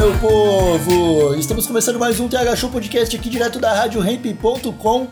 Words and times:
Meu 0.00 0.18
povo! 0.18 1.34
Estamos 1.34 1.66
começando 1.66 1.98
mais 1.98 2.18
um 2.18 2.26
TH 2.26 2.56
Show 2.56 2.70
Podcast 2.70 3.14
aqui 3.14 3.28
direto 3.28 3.58
da 3.58 3.74
RadioRamp.com 3.74 5.08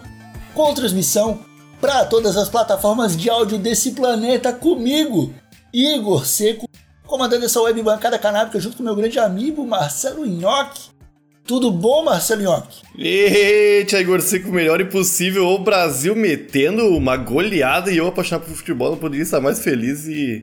com 0.55 0.74
transmissão 0.74 1.45
para 1.78 2.06
todas 2.06 2.38
as 2.38 2.48
plataformas 2.48 3.14
de 3.14 3.28
áudio 3.28 3.59
desse 3.59 3.91
planeta 3.91 4.51
comigo, 4.51 5.34
Igor 5.74 6.24
Seco, 6.24 6.66
comandando 7.06 7.45
essa 7.45 7.61
web 7.61 7.83
bancada 7.83 8.19
canábica 8.19 8.59
junto 8.59 8.78
com 8.78 8.83
meu 8.83 8.97
grande 8.97 9.19
amigo 9.19 9.66
Marcelo 9.66 10.24
Nhoque. 10.24 10.89
Tudo 11.45 11.70
bom, 11.70 12.05
Marcelo 12.05 12.41
Nhoque? 12.41 12.80
Eita, 12.97 14.00
Igor 14.00 14.23
Seco, 14.23 14.50
melhor 14.50 14.80
impossível. 14.80 15.48
O 15.48 15.59
Brasil 15.59 16.16
metendo 16.16 16.97
uma 16.97 17.14
goleada 17.14 17.92
e 17.92 17.98
eu 17.98 18.06
apaixonado 18.06 18.47
por 18.47 18.56
futebol. 18.56 18.92
Não 18.92 18.98
poderia 18.98 19.23
estar 19.23 19.39
mais 19.39 19.62
feliz 19.62 20.06
e. 20.09 20.42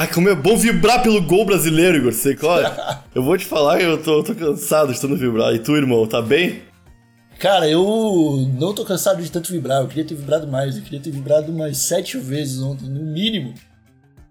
Ai, 0.00 0.06
como 0.06 0.28
é 0.28 0.34
bom 0.36 0.56
vibrar 0.56 1.02
pelo 1.02 1.20
gol 1.20 1.44
brasileiro, 1.44 1.98
Igor 1.98 2.12
Seco. 2.12 2.46
Olha, 2.46 3.02
eu 3.12 3.20
vou 3.20 3.36
te 3.36 3.44
falar 3.44 3.78
que 3.78 3.82
eu 3.82 4.00
tô, 4.00 4.22
tô 4.22 4.32
cansado 4.32 4.94
de 4.94 5.00
tanto 5.00 5.16
vibrar. 5.16 5.52
E 5.52 5.58
tu, 5.58 5.76
irmão, 5.76 6.06
tá 6.06 6.22
bem? 6.22 6.62
Cara, 7.40 7.68
eu 7.68 8.48
não 8.56 8.72
tô 8.72 8.84
cansado 8.84 9.20
de 9.20 9.28
tanto 9.28 9.50
vibrar. 9.50 9.82
Eu 9.82 9.88
queria 9.88 10.04
ter 10.04 10.14
vibrado 10.14 10.46
mais. 10.46 10.76
Eu 10.76 10.84
queria 10.84 11.00
ter 11.00 11.10
vibrado 11.10 11.50
umas 11.50 11.78
sete 11.78 12.16
vezes 12.16 12.62
ontem, 12.62 12.88
no 12.88 13.12
mínimo. 13.12 13.54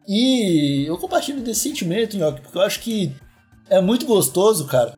E 0.08 0.86
eu 0.88 0.98
compartilho 0.98 1.42
desse 1.42 1.60
sentimento, 1.60 2.16
Nhoque, 2.16 2.40
porque 2.40 2.58
eu 2.58 2.62
acho 2.62 2.80
que 2.80 3.14
é 3.70 3.82
muito 3.82 4.06
gostoso, 4.06 4.68
cara, 4.68 4.94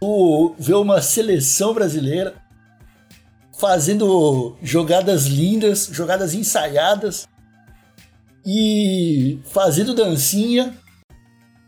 tu 0.00 0.56
ver 0.58 0.74
uma 0.74 1.00
seleção 1.00 1.72
brasileira 1.72 2.34
fazendo 3.56 4.56
jogadas 4.60 5.26
lindas, 5.26 5.88
jogadas 5.92 6.34
ensaiadas 6.34 7.28
e 8.50 9.38
fazendo 9.44 9.92
dancinha. 9.92 10.74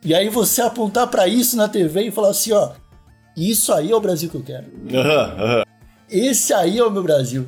E 0.02 0.14
aí 0.14 0.30
você 0.30 0.62
apontar 0.62 1.08
pra 1.08 1.28
isso 1.28 1.54
na 1.58 1.68
TV 1.68 2.04
e 2.06 2.10
falar 2.10 2.30
assim, 2.30 2.52
ó, 2.52 2.70
isso 3.36 3.70
aí 3.70 3.90
é 3.90 3.94
o 3.94 4.00
Brasil 4.00 4.30
que 4.30 4.36
eu 4.36 4.42
quero. 4.42 4.66
Esse 6.08 6.54
aí 6.54 6.78
é 6.78 6.82
o 6.84 6.90
meu 6.90 7.02
Brasil. 7.02 7.46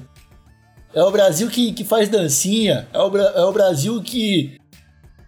É 0.95 1.03
o 1.03 1.11
Brasil 1.11 1.49
que, 1.49 1.73
que 1.73 1.83
faz 1.83 2.11
dancinha. 2.11 2.87
É 2.93 2.99
o, 2.99 3.17
é 3.17 3.45
o 3.47 3.53
Brasil 3.53 4.03
que 4.03 4.61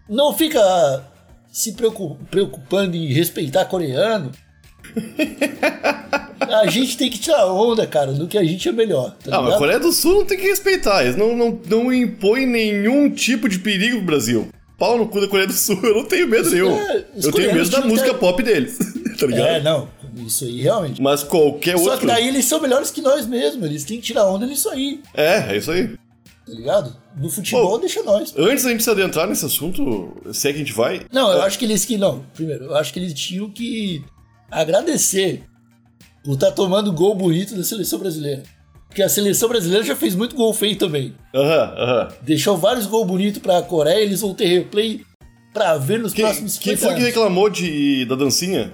não 0.07 0.31
fica 0.33 1.03
se 1.51 1.71
preocu- 1.73 2.15
preocupando 2.29 2.95
em 2.95 3.07
respeitar 3.11 3.65
coreano. 3.65 4.31
A 6.39 6.67
gente 6.69 6.97
tem 6.97 7.09
que 7.09 7.17
tirar 7.17 7.45
onda, 7.47 7.85
cara, 7.87 8.11
no 8.11 8.27
que 8.27 8.37
a 8.37 8.43
gente 8.43 8.67
é 8.67 8.71
melhor. 8.71 9.15
Tá 9.23 9.37
Ah, 9.37 9.41
mas 9.41 9.55
a? 9.55 9.57
Coreia 9.57 9.79
do 9.79 9.91
Sul 9.91 10.19
não 10.19 10.25
tem 10.25 10.37
que 10.37 10.47
respeitar. 10.47 11.03
Eles 11.03 11.15
não, 11.15 11.35
não, 11.35 11.59
não 11.67 11.93
impõem 11.93 12.45
nenhum 12.45 13.09
tipo 13.09 13.49
de 13.49 13.59
perigo 13.59 13.97
pro 13.97 14.05
Brasil. 14.05 14.47
Pau 14.77 14.97
no 14.97 15.07
cu 15.07 15.21
da 15.21 15.27
Coreia 15.27 15.47
do 15.47 15.53
Sul, 15.53 15.79
eu 15.83 15.95
não 15.95 16.05
tenho 16.05 16.27
medo 16.27 16.49
nenhum. 16.49 16.75
é, 16.77 17.05
eu 17.21 17.31
tenho 17.31 17.53
medo 17.53 17.69
da 17.69 17.81
música 17.81 18.11
até- 18.11 18.19
pop 18.19 18.41
deles. 18.43 18.77
tá 19.19 19.25
ligado? 19.27 19.47
É, 19.47 19.61
não. 19.61 19.87
Isso 20.25 20.45
aí, 20.45 20.61
realmente. 20.61 21.01
Mas 21.01 21.23
qualquer 21.23 21.77
Só 21.77 21.83
outro. 21.85 21.99
que 22.01 22.05
daí 22.07 22.27
eles 22.27 22.45
são 22.45 22.61
melhores 22.61 22.89
que 22.91 23.01
nós 23.01 23.25
mesmos. 23.25 23.65
Eles 23.65 23.83
têm 23.83 23.97
que 23.99 24.03
tirar 24.07 24.25
onda 24.27 24.45
nisso 24.45 24.69
aí, 24.69 25.01
É, 25.13 25.53
é 25.53 25.57
isso 25.57 25.71
aí. 25.71 25.87
tá 25.87 26.53
ligado? 26.53 26.95
No 27.17 27.29
futebol, 27.29 27.71
Pô. 27.71 27.77
deixa 27.79 28.01
nós. 28.03 28.33
Antes 28.37 28.63
da 28.63 28.69
gente 28.71 28.83
se 28.83 28.89
adentrar 28.89 29.27
nesse 29.27 29.45
assunto, 29.45 30.15
se 30.31 30.47
é 30.47 30.51
que 30.51 30.57
a 30.57 30.59
gente 30.59 30.73
vai. 30.73 31.01
Não, 31.11 31.31
eu 31.31 31.41
acho 31.41 31.57
que 31.59 31.65
eles 31.65 31.83
que 31.85 31.97
não. 31.97 32.23
Primeiro, 32.33 32.65
eu 32.65 32.75
acho 32.75 32.93
que 32.93 32.99
eles 32.99 33.13
tinham 33.13 33.49
que 33.49 34.03
agradecer 34.61 35.43
por 36.23 36.33
estar 36.33 36.51
tomando 36.51 36.91
gol 36.91 37.15
bonito 37.15 37.55
da 37.55 37.63
seleção 37.63 37.99
brasileira. 37.99 38.43
Porque 38.87 39.03
a 39.03 39.09
seleção 39.09 39.49
brasileira 39.49 39.83
já 39.83 39.95
fez 39.95 40.15
muito 40.15 40.35
gol 40.35 40.53
feio 40.53 40.77
também. 40.77 41.13
Aham, 41.33 41.73
aham. 41.77 42.07
Deixou 42.21 42.57
vários 42.57 42.85
gols 42.85 43.05
bonitos 43.05 43.41
pra 43.41 43.61
Coreia, 43.61 44.01
eles 44.01 44.21
vão 44.21 44.33
ter 44.33 44.45
replay 44.45 45.05
pra 45.53 45.77
ver 45.77 45.99
nos 45.99 46.13
Quem, 46.13 46.23
próximos 46.23 46.57
quem 46.57 46.75
50 46.75 46.85
foi 46.93 46.95
que 46.95 47.07
reclamou 47.07 47.49
de, 47.49 48.05
da 48.05 48.15
dancinha? 48.15 48.71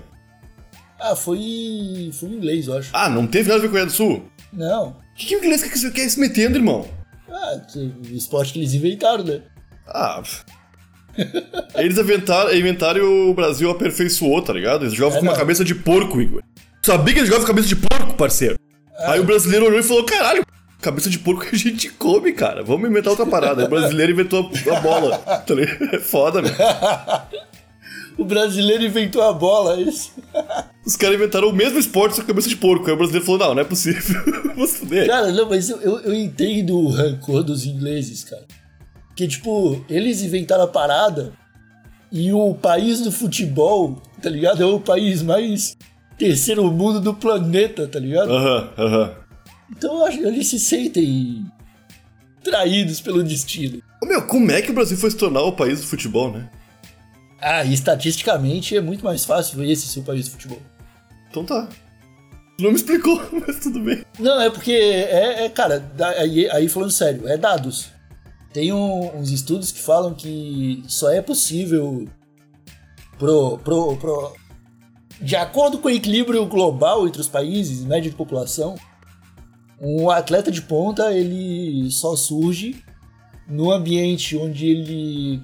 Ah, 0.99 1.15
foi. 1.15 2.11
Foi 2.13 2.29
um 2.29 2.33
inglês, 2.33 2.67
eu 2.67 2.77
acho. 2.77 2.91
Ah, 2.93 3.09
não 3.09 3.25
teve 3.25 3.49
nada 3.49 3.59
a 3.59 3.61
ver 3.61 3.67
com 3.67 3.77
a 3.77 3.79
Coreia 3.79 3.85
do 3.87 3.91
Sul? 3.91 4.23
Não. 4.53 4.89
O 4.89 4.95
que, 5.15 5.25
que 5.25 5.35
o 5.35 5.39
inglês 5.39 5.63
quer, 5.63 5.91
quer 5.91 6.09
se 6.09 6.19
metendo, 6.19 6.57
irmão? 6.57 6.87
Ah, 7.27 7.59
o 7.75 8.15
esporte 8.15 8.53
que 8.53 8.59
eles 8.59 8.73
inventaram, 8.73 9.23
né? 9.23 9.41
Ah. 9.87 10.21
Eles 11.75 11.97
inventaram, 11.97 12.53
inventaram 12.55 12.99
e 12.99 13.29
o 13.29 13.33
Brasil 13.33 13.69
aperfeiçoou, 13.69 14.41
tá 14.41 14.53
ligado? 14.53 14.83
Eles 14.85 14.93
jogavam 14.93 15.17
É, 15.17 15.19
com 15.19 15.25
uma 15.25 15.31
não. 15.33 15.39
cabeça 15.39 15.63
de 15.63 15.75
porco, 15.75 16.21
Igor. 16.21 16.41
Sabia 16.81 17.13
que 17.13 17.19
eles 17.19 17.27
jogavam 17.29 17.45
com 17.45 17.53
cabeça 17.53 17.67
de 17.67 17.75
porco, 17.75 18.13
parceiro? 18.15 18.55
Ah. 18.97 19.13
Aí 19.13 19.19
o 19.19 19.23
brasileiro 19.23 19.65
olhou 19.67 19.79
e 19.79 19.83
falou: 19.83 20.03
caralho, 20.03 20.45
cabeça 20.81 21.09
de 21.09 21.19
porco 21.19 21.45
que 21.45 21.55
a 21.55 21.59
gente 21.59 21.89
come, 21.89 22.31
cara. 22.33 22.63
Vamos 22.63 22.89
inventar 22.89 23.11
outra 23.11 23.25
parada. 23.25 23.61
Aí 23.61 23.67
o 23.67 23.69
brasileiro 23.69 24.11
inventou 24.11 24.51
a, 24.71 24.79
bola. 24.79 25.17
Tá 25.17 25.53
ligado? 25.53 25.89
É 25.95 25.99
foda, 25.99 26.41
meu. 26.41 26.51
O 28.17 28.25
brasileiro 28.25 28.83
inventou 28.83 29.21
a 29.21 29.31
bola, 29.33 29.77
é 29.77 29.81
isso. 29.81 30.11
Os 30.85 30.95
caras 30.95 31.15
inventaram 31.15 31.47
o 31.49 31.53
mesmo 31.53 31.77
esporte, 31.79 32.15
só 32.15 32.23
cabeça 32.23 32.49
de 32.49 32.55
porco. 32.57 32.87
Aí 32.87 32.93
o 32.93 32.97
brasileiro 32.97 33.25
falou: 33.25 33.39
não, 33.39 33.53
não 33.55 33.61
é 33.61 33.65
possível. 33.65 34.21
Fuder. 34.67 35.07
Cara, 35.07 35.31
não, 35.31 35.47
mas 35.49 35.69
eu, 35.69 35.79
eu, 35.81 35.99
eu 35.99 36.13
entendo 36.13 36.77
o 36.77 36.89
rancor 36.89 37.43
dos 37.43 37.65
ingleses, 37.65 38.23
cara. 38.23 38.43
Porque, 39.11 39.27
tipo, 39.27 39.83
eles 39.89 40.21
inventaram 40.21 40.63
a 40.63 40.67
parada 40.67 41.33
e 42.11 42.31
o 42.33 42.53
país 42.55 43.01
do 43.01 43.11
futebol, 43.11 44.01
tá 44.21 44.29
ligado? 44.29 44.63
É 44.63 44.65
o 44.65 44.79
país 44.79 45.21
mais 45.21 45.77
terceiro 46.17 46.69
mundo 46.71 46.99
do 46.99 47.13
planeta, 47.13 47.87
tá 47.87 47.99
ligado? 47.99 48.31
Aham, 48.31 48.73
aham. 48.77 49.15
Então 49.69 49.99
eu 49.99 50.05
acho 50.05 50.17
que 50.17 50.25
eles 50.25 50.47
se 50.47 50.59
sentem 50.59 51.45
traídos 52.43 52.99
pelo 52.99 53.23
destino. 53.23 53.81
Ô, 54.01 54.05
Meu, 54.05 54.25
como 54.27 54.51
é 54.51 54.61
que 54.61 54.71
o 54.71 54.73
Brasil 54.73 54.97
foi 54.97 55.11
se 55.11 55.17
tornar 55.17 55.41
o 55.41 55.53
país 55.53 55.79
do 55.81 55.87
futebol, 55.87 56.31
né? 56.31 56.49
Ah, 57.39 57.63
e 57.63 57.73
estatisticamente 57.73 58.75
é 58.75 58.81
muito 58.81 59.03
mais 59.03 59.25
fácil 59.25 59.63
esse 59.63 59.87
ser 59.87 59.99
o 59.99 60.03
país 60.03 60.25
do 60.25 60.31
futebol. 60.31 60.61
Então 61.29 61.43
tá. 61.43 61.67
Não 62.59 62.69
me 62.69 62.75
explicou, 62.75 63.19
mas 63.47 63.59
tudo 63.59 63.79
bem. 63.79 64.03
Não, 64.19 64.39
é 64.39 64.49
porque, 64.49 64.71
é, 64.71 65.45
é, 65.45 65.49
cara, 65.49 65.83
aí, 66.19 66.49
aí 66.49 66.69
falando 66.69 66.91
sério, 66.91 67.27
é 67.27 67.37
dados. 67.37 67.89
Tem 68.53 68.73
um- 68.73 69.17
uns 69.17 69.31
estudos 69.31 69.71
que 69.71 69.79
falam 69.79 70.13
que 70.13 70.83
só 70.87 71.09
é 71.11 71.21
possível 71.21 72.07
pro, 73.17 73.57
pro, 73.59 73.95
pro, 73.97 74.33
de 75.21 75.35
acordo 75.35 75.77
com 75.77 75.87
o 75.87 75.91
equilíbrio 75.91 76.45
global 76.45 77.07
entre 77.07 77.21
os 77.21 77.27
países, 77.27 77.85
média 77.85 78.09
de 78.09 78.15
população, 78.15 78.75
um 79.79 80.09
atleta 80.09 80.51
de 80.51 80.61
ponta 80.61 81.13
ele 81.13 81.89
só 81.91 82.15
surge 82.15 82.83
no 83.47 83.71
ambiente 83.71 84.37
onde 84.37 84.67
ele 84.67 85.43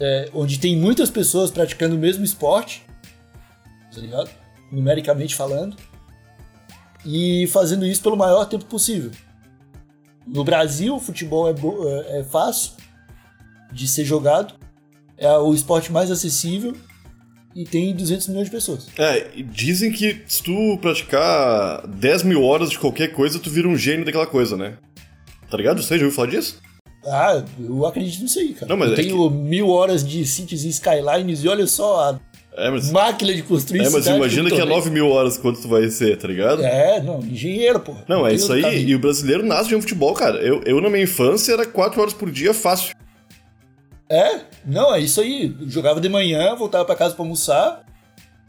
é, 0.00 0.30
onde 0.34 0.58
tem 0.58 0.76
muitas 0.76 1.10
pessoas 1.10 1.50
praticando 1.50 1.94
o 1.94 1.98
mesmo 1.98 2.24
esporte, 2.24 2.84
tá 3.94 4.00
ligado? 4.00 4.30
Numericamente 4.70 5.34
falando 5.34 5.76
e 7.04 7.46
fazendo 7.48 7.84
isso 7.86 8.02
pelo 8.02 8.16
maior 8.16 8.46
tempo 8.46 8.64
possível. 8.64 9.10
No 10.26 10.44
Brasil, 10.44 10.94
o 10.96 11.00
futebol 11.00 11.48
é, 11.48 11.52
é- 11.52 12.20
é 12.20 12.24
fácil 12.24 12.72
de 13.72 13.88
ser 13.88 14.04
jogado, 14.04 14.54
é 15.16 15.30
o 15.38 15.52
esporte 15.54 15.90
mais 15.90 16.10
acessível 16.10 16.76
e 17.54 17.64
tem 17.64 17.94
200 17.94 18.28
milhões 18.28 18.46
de 18.46 18.50
pessoas. 18.50 18.88
É, 18.98 19.30
e 19.34 19.42
dizem 19.42 19.90
que 19.92 20.22
se 20.26 20.42
tu 20.42 20.78
praticar 20.80 21.86
10 21.86 22.22
mil 22.22 22.42
horas 22.42 22.70
de 22.70 22.78
qualquer 22.78 23.08
coisa, 23.08 23.38
tu 23.38 23.50
vira 23.50 23.68
um 23.68 23.76
gênio 23.76 24.04
daquela 24.04 24.26
coisa, 24.26 24.56
né? 24.56 24.78
Tá 25.50 25.56
ligado? 25.56 25.82
Você 25.82 25.98
já 25.98 26.04
ouviu 26.04 26.14
falar 26.16 26.28
disso? 26.30 26.60
Ah, 27.04 27.42
eu 27.58 27.84
acredito 27.84 28.22
nisso 28.22 28.38
aí, 28.38 28.54
cara. 28.54 28.68
Não, 28.68 28.76
mas 28.76 28.88
eu 28.88 28.94
é 28.94 28.96
tenho 28.96 29.28
mil 29.30 29.68
horas 29.68 30.06
de 30.06 30.24
Cities 30.24 30.64
e 30.64 30.68
Skylines 30.68 31.42
e 31.42 31.48
olha 31.48 31.66
só 31.66 32.10
a 32.10 32.20
É, 32.54 32.70
mas, 32.70 32.90
máquina 32.90 33.32
de 33.32 33.42
construir 33.42 33.80
é, 33.80 33.88
mas 33.88 34.06
imagina 34.06 34.50
que 34.50 34.56
é 34.56 34.60
tomei. 34.60 34.76
9 34.76 34.90
mil 34.90 35.08
horas 35.08 35.38
quanto 35.38 35.62
tu 35.62 35.68
vai 35.68 35.88
ser, 35.88 36.18
tá 36.18 36.28
ligado? 36.28 36.62
É, 36.62 37.00
não, 37.00 37.20
engenheiro, 37.20 37.80
pô. 37.80 37.94
Não, 38.06 38.26
é 38.26 38.34
isso 38.34 38.52
aí. 38.52 38.84
E 38.84 38.94
o 38.94 38.98
brasileiro 38.98 39.42
nasce 39.44 39.68
de 39.70 39.76
um 39.76 39.80
futebol, 39.80 40.12
cara. 40.12 40.36
Eu, 40.36 40.60
eu, 40.66 40.80
na 40.80 40.90
minha 40.90 41.04
infância, 41.04 41.52
era 41.52 41.64
4 41.64 42.00
horas 42.00 42.12
por 42.12 42.30
dia 42.30 42.52
fácil. 42.52 42.94
É, 44.08 44.40
não, 44.66 44.94
é 44.94 45.00
isso 45.00 45.20
aí. 45.22 45.56
Jogava 45.66 45.98
de 45.98 46.08
manhã, 46.10 46.54
voltava 46.54 46.84
pra 46.84 46.94
casa 46.94 47.14
pra 47.14 47.24
almoçar, 47.24 47.86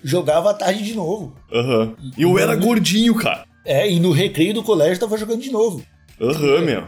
jogava 0.04 0.52
à 0.52 0.54
tarde 0.54 0.84
de 0.84 0.94
novo. 0.94 1.34
Aham. 1.52 1.94
E 2.18 2.24
eu 2.24 2.38
era 2.38 2.56
gordinho, 2.56 3.16
cara. 3.16 3.46
É, 3.66 3.90
e 3.90 4.02
no 4.02 4.12
recreio 4.12 4.54
do 4.54 4.64
colégio 4.64 5.00
tava 5.00 5.18
jogando 5.18 5.42
de 5.42 5.50
novo. 5.52 5.82
Aham, 6.20 6.62
meu. 6.62 6.84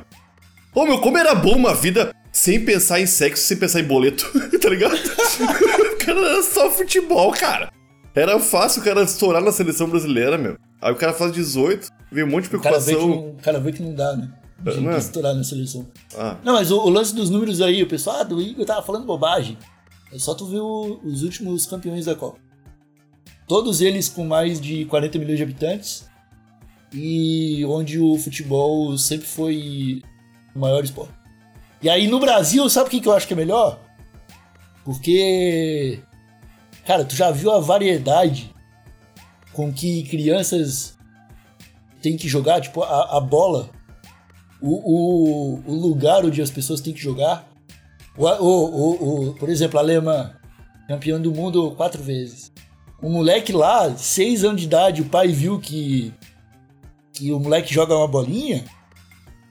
Ô, 0.73 0.83
meu, 0.85 0.99
como 0.99 1.17
era 1.17 1.33
bom 1.33 1.55
uma 1.55 1.73
vida 1.73 2.13
sem 2.35 2.63
pensar 2.65 2.99
em 2.99 3.05
sexo, 3.05 3.43
sem 3.45 3.55
pensar 3.57 3.79
em 3.79 3.85
boleto, 3.85 4.29
tá 4.59 4.69
ligado? 4.69 4.93
o 4.95 5.97
cara 6.05 6.19
era 6.19 6.43
só 6.43 6.69
futebol, 6.69 7.31
cara. 7.31 7.71
Era 8.13 8.37
fácil 8.39 8.81
o 8.81 8.85
cara 8.85 9.03
estourar 9.03 9.41
na 9.41 9.51
seleção 9.53 9.89
brasileira, 9.89 10.37
meu. 10.37 10.57
Aí 10.81 10.91
o 10.91 10.95
cara 10.97 11.13
faz 11.13 11.31
18, 11.31 11.87
vem 12.11 12.23
um 12.25 12.27
monte 12.29 12.43
de 12.43 12.49
preocupação. 12.49 13.29
o 13.29 13.37
cara 13.41 13.59
vê 13.59 13.71
que 13.71 13.81
não 13.81 13.93
dá, 13.95 14.15
né? 14.15 14.31
De 14.59 14.79
Não 14.81 14.91
é? 14.91 14.97
estourar 14.97 15.33
na 15.33 15.43
seleção. 15.43 15.87
Ah, 16.17 16.37
Não, 16.43 16.53
mas 16.53 16.71
o, 16.71 16.77
o 16.79 16.89
lance 16.89 17.13
dos 17.15 17.29
números 17.29 17.61
aí, 17.61 17.81
o 17.83 17.87
pessoal, 17.87 18.17
ah, 18.21 18.23
do 18.23 18.41
Igor 18.41 18.65
tava 18.65 18.81
falando 18.85 19.05
bobagem. 19.05 19.57
É 20.13 20.19
só 20.19 20.33
tu 20.33 20.45
ver 20.45 20.59
o- 20.59 20.99
os 21.03 21.23
últimos 21.23 21.65
campeões 21.65 22.05
da 22.05 22.15
Copa. 22.15 22.37
Todos 23.47 23.79
eles 23.81 24.09
com 24.09 24.25
mais 24.25 24.59
de 24.59 24.85
40 24.85 25.19
milhões 25.19 25.37
de 25.37 25.43
habitantes. 25.43 26.05
E 26.93 27.63
onde 27.65 27.99
o 27.99 28.17
futebol 28.17 28.97
sempre 28.97 29.27
foi 29.27 30.01
o 30.55 30.59
maior 30.59 30.83
esporte. 30.83 31.13
E 31.81 31.89
aí 31.89 32.07
no 32.07 32.19
Brasil, 32.19 32.67
sabe 32.69 32.87
o 32.87 32.89
que, 32.91 33.01
que 33.01 33.07
eu 33.07 33.13
acho 33.13 33.27
que 33.27 33.33
é 33.33 33.37
melhor? 33.37 33.79
Porque. 34.83 35.99
Cara, 36.85 37.03
tu 37.03 37.15
já 37.15 37.31
viu 37.31 37.51
a 37.51 37.59
variedade 37.59 38.53
com 39.53 39.71
que 39.73 40.03
crianças 40.03 40.97
têm 42.01 42.15
que 42.17 42.27
jogar? 42.27 42.61
Tipo, 42.61 42.83
a, 42.83 43.17
a 43.17 43.19
bola 43.19 43.69
o, 44.61 44.75
o, 45.55 45.63
o 45.65 45.73
lugar 45.73 46.23
onde 46.25 46.41
as 46.41 46.51
pessoas 46.51 46.81
têm 46.81 46.93
que 46.93 47.01
jogar. 47.01 47.47
O, 48.17 48.25
o, 48.25 48.45
o, 48.45 49.29
o- 49.29 49.33
por 49.33 49.49
exemplo, 49.49 49.77
a 49.79 49.81
alemã, 49.81 50.35
campeão 50.87 51.19
do 51.21 51.31
mundo 51.31 51.71
quatro 51.71 52.01
vezes. 52.01 52.51
Um 53.01 53.09
moleque 53.09 53.51
lá, 53.51 53.95
seis 53.97 54.43
anos 54.43 54.61
de 54.61 54.67
idade, 54.67 55.01
o 55.01 55.05
pai 55.09 55.27
viu 55.27 55.59
que, 55.59 56.13
que 57.13 57.31
o 57.31 57.39
moleque 57.39 57.73
joga 57.73 57.95
uma 57.95 58.07
bolinha. 58.07 58.63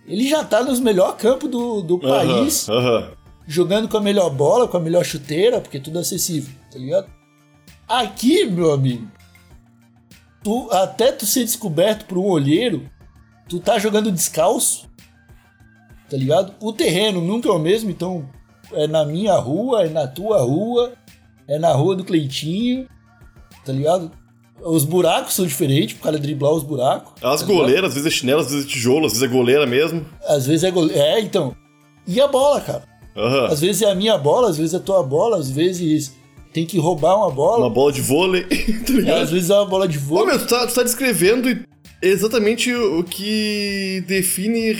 Ele 0.07 0.29
já 0.29 0.45
tá 0.45 0.63
nos 0.63 0.81
melhores 0.81 1.17
campos 1.17 1.51
do, 1.51 1.81
do 1.81 1.99
país, 1.99 2.69
aham. 2.69 3.11
jogando 3.47 3.89
com 3.89 3.97
a 3.97 4.01
melhor 4.01 4.31
bola, 4.31 4.69
com 4.69 4.77
a 4.77 4.81
melhor 4.81 5.05
chuteira, 5.05 5.61
porque 5.61 5.81
tudo 5.81 5.99
é 5.99 6.03
acessível, 6.03 6.55
tá 6.71 6.79
ligado? 6.79 7.09
Aqui, 7.89 8.45
meu 8.45 8.73
amigo, 8.73 9.09
tu, 10.43 10.69
até 10.71 11.11
tu 11.11 11.25
ser 11.25 11.45
descoberto 11.45 12.05
por 12.07 12.19
um 12.19 12.27
olheiro, 12.27 12.89
tu 13.49 13.59
tá 13.59 13.79
jogando 13.79 14.13
descalço, 14.13 14.89
tá 16.09 16.17
ligado? 16.17 16.55
O 16.61 16.73
terreno 16.73 17.21
nunca 17.21 17.49
é 17.49 17.53
o 17.53 17.59
mesmo, 17.59 17.91
então 17.91 18.29
é 18.73 18.87
na 18.87 19.05
minha 19.05 19.35
rua, 19.37 19.85
é 19.85 19.89
na 19.89 20.07
tua 20.07 20.43
rua, 20.43 20.93
é 21.49 21.59
na 21.59 21.73
rua 21.73 21.97
do 21.97 22.05
Cleitinho, 22.05 22.87
tá 23.65 23.73
ligado? 23.73 24.11
Os 24.63 24.85
buracos 24.85 25.35
são 25.35 25.47
diferentes, 25.47 25.95
pro 25.95 26.05
cara 26.05 26.19
driblar 26.19 26.53
os 26.53 26.63
buracos. 26.63 27.13
As 27.23 27.41
tá 27.41 27.47
goleiras, 27.47 27.89
às 27.91 27.95
vezes 27.95 28.07
é 28.07 28.11
chinelo, 28.11 28.41
às 28.41 28.51
vezes 28.51 28.65
é 28.67 28.69
tijolo, 28.69 29.07
às 29.07 29.13
vezes 29.13 29.23
é 29.29 29.33
goleira 29.33 29.67
mesmo. 29.67 30.05
Às 30.27 30.47
vezes 30.47 30.65
é 30.65 30.71
goleiro. 30.71 30.99
É, 31.01 31.21
então. 31.21 31.55
E 32.07 32.21
a 32.21 32.27
bola, 32.29 32.61
cara? 32.61 32.85
Aham. 33.17 33.47
Às 33.47 33.61
vezes 33.61 33.83
é 33.83 33.91
a 33.91 33.95
minha 33.95 34.17
bola, 34.17 34.49
às 34.51 34.57
vezes 34.57 34.73
é 34.75 34.77
a 34.79 34.81
tua 34.81 35.03
bola, 35.03 35.37
às 35.39 35.51
vezes 35.51 36.15
tem 36.53 36.65
que 36.65 36.79
roubar 36.79 37.17
uma 37.17 37.31
bola, 37.31 37.67
Uma 37.67 37.71
bola 37.71 37.93
de 37.93 38.01
vôlei, 38.01 38.45
tá 38.47 38.55
às 38.55 38.89
ligado? 38.91 39.27
vezes 39.31 39.51
é 39.51 39.55
uma 39.55 39.67
bola 39.67 39.89
de 39.89 39.99
Ô, 39.99 40.01
vôlei. 40.01 40.27
meu, 40.27 40.39
tu 40.39 40.47
tá, 40.47 40.67
tu 40.67 40.75
tá 40.75 40.83
descrevendo 40.83 41.49
exatamente 42.01 42.73
o 42.73 43.03
que 43.03 44.05
define 44.07 44.77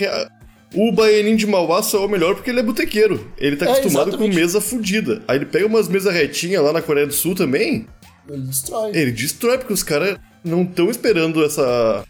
o 0.73 0.91
Baianinho 0.91 1.37
de 1.37 1.45
Mauá 1.47 1.81
só 1.83 2.01
é 2.03 2.05
o 2.05 2.09
melhor 2.09 2.35
porque 2.35 2.49
ele 2.49 2.59
é 2.59 2.63
botequeiro. 2.63 3.29
Ele 3.37 3.55
tá 3.55 3.65
É, 3.65 3.71
acostumado 3.79 4.09
exatamente. 4.09 4.33
com 4.33 4.39
mesa 4.39 4.59
fudida. 4.61 5.21
Aí 5.27 5.37
ele 5.37 5.45
pega 5.45 5.65
umas 5.67 5.87
mesas 5.87 6.13
retinhas 6.13 6.63
lá 6.63 6.73
na 6.73 6.81
Coreia 6.81 7.07
do 7.07 7.13
Sul 7.13 7.33
também, 7.35 7.87
Ele 8.27 8.41
destrói. 8.43 8.91
ele 8.95 9.11
destrói, 9.11 9.57
porque 9.57 9.73
os 9.73 9.83
caras 9.83 10.17
não 10.43 10.63
estão 10.63 10.89
esperando 10.89 11.43
essa 11.43 12.05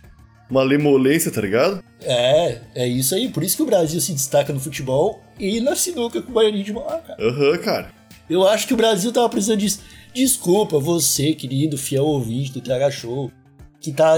malemolência, 0.50 1.32
tá 1.32 1.42
ligado? 1.42 1.84
É, 2.02 2.62
é 2.76 2.88
isso 2.88 3.16
aí. 3.16 3.30
Por 3.30 3.44
isso 3.44 3.58
que 3.58 3.64
o 3.64 3.66
Brasil 3.66 4.00
se 4.00 4.14
destaca 4.14 4.54
no 4.54 4.60
futebol 4.60 5.22
e 5.40 5.60
na 5.60 5.76
sinuca 5.76 6.22
com 6.22 6.32
o 6.32 6.34
Baianinho 6.34 6.64
de 6.64 6.74
Mauá, 6.74 6.98
cara. 7.00 7.24
Aham, 7.24 7.58
cara. 7.58 7.92
Eu 8.30 8.48
acho 8.48 8.68
que 8.68 8.74
o 8.74 8.78
Brasil 8.78 9.12
tava 9.12 9.30
precisando 9.30 9.60
disso. 9.60 9.82
Desculpa 10.14 10.80
você, 10.80 11.34
querido 11.34 11.78
fiel 11.78 12.06
ouvinte 12.06 12.52
do 12.54 12.62
TH 12.62 12.92
Show, 12.92 13.32
que 13.80 13.92
tá 13.92 14.16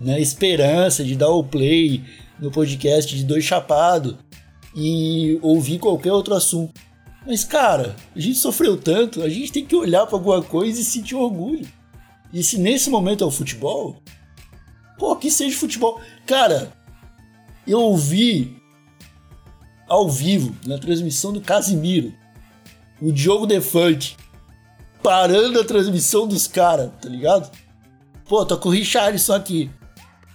na 0.00 0.18
esperança 0.18 1.04
de 1.04 1.16
dar 1.16 1.30
o 1.30 1.44
play 1.44 2.02
no 2.38 2.50
podcast 2.50 3.14
de 3.14 3.24
Dois 3.24 3.44
Chapado 3.44 4.18
e 4.74 5.38
ouvir 5.42 5.78
qualquer 5.78 6.12
outro 6.12 6.34
assunto. 6.34 6.80
Mas, 7.26 7.44
cara, 7.44 7.94
a 8.14 8.18
gente 8.18 8.38
sofreu 8.38 8.76
tanto, 8.76 9.22
a 9.22 9.28
gente 9.28 9.52
tem 9.52 9.64
que 9.66 9.76
olhar 9.76 10.06
pra 10.06 10.16
alguma 10.16 10.42
coisa 10.42 10.80
e 10.80 10.84
sentir 10.84 11.14
orgulho. 11.14 11.68
E 12.32 12.42
se 12.42 12.58
nesse 12.58 12.88
momento 12.88 13.22
é 13.22 13.26
o 13.26 13.30
futebol, 13.30 13.96
pô, 14.98 15.14
que 15.16 15.30
seja 15.30 15.56
futebol. 15.58 16.00
Cara, 16.26 16.72
eu 17.66 17.80
ouvi 17.80 18.56
ao 19.88 20.08
vivo, 20.08 20.56
na 20.66 20.78
transmissão 20.78 21.32
do 21.32 21.40
Casimiro, 21.40 22.14
o 23.00 23.12
Diogo 23.12 23.46
Defante 23.46 24.16
parando 25.02 25.58
a 25.60 25.64
transmissão 25.64 26.26
dos 26.28 26.46
caras, 26.46 26.90
tá 27.00 27.08
ligado? 27.08 27.50
Pô, 28.28 28.44
tô 28.46 28.56
com 28.56 28.68
o 28.68 28.72
Richarlison 28.72 29.34
aqui. 29.34 29.70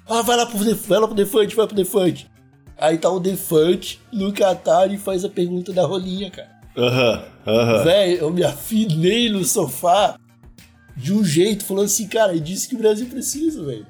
Ah, 0.08 0.22
vai 0.22 0.36
lá 0.36 0.46
pro, 0.46 0.64
Def- 0.64 0.88
vai 0.88 1.00
lá 1.00 1.08
pro 1.08 1.16
Defante, 1.16 1.56
vai 1.56 1.66
pro 1.66 1.76
Defante. 1.76 2.30
Aí 2.78 2.98
tá 2.98 3.10
o 3.10 3.20
Defante 3.20 4.02
no 4.12 4.34
Qatar 4.34 4.92
e 4.92 4.98
faz 4.98 5.24
a 5.24 5.30
pergunta 5.30 5.72
da 5.72 5.86
rolinha, 5.86 6.30
cara. 6.30 6.54
Aham, 6.78 7.24
aham. 7.48 7.84
Velho, 7.84 8.18
eu 8.18 8.32
me 8.32 8.44
afinei 8.44 9.30
no 9.30 9.44
sofá 9.44 10.18
de 10.96 11.14
um 11.14 11.24
jeito, 11.24 11.66
falando 11.66 11.86
assim, 11.86 12.08
cara, 12.08 12.36
é 12.36 12.40
disso 12.40 12.70
que 12.70 12.76
o 12.76 12.80
Brasil 12.80 13.06
precisa, 13.08 13.64
velho. 13.66 13.86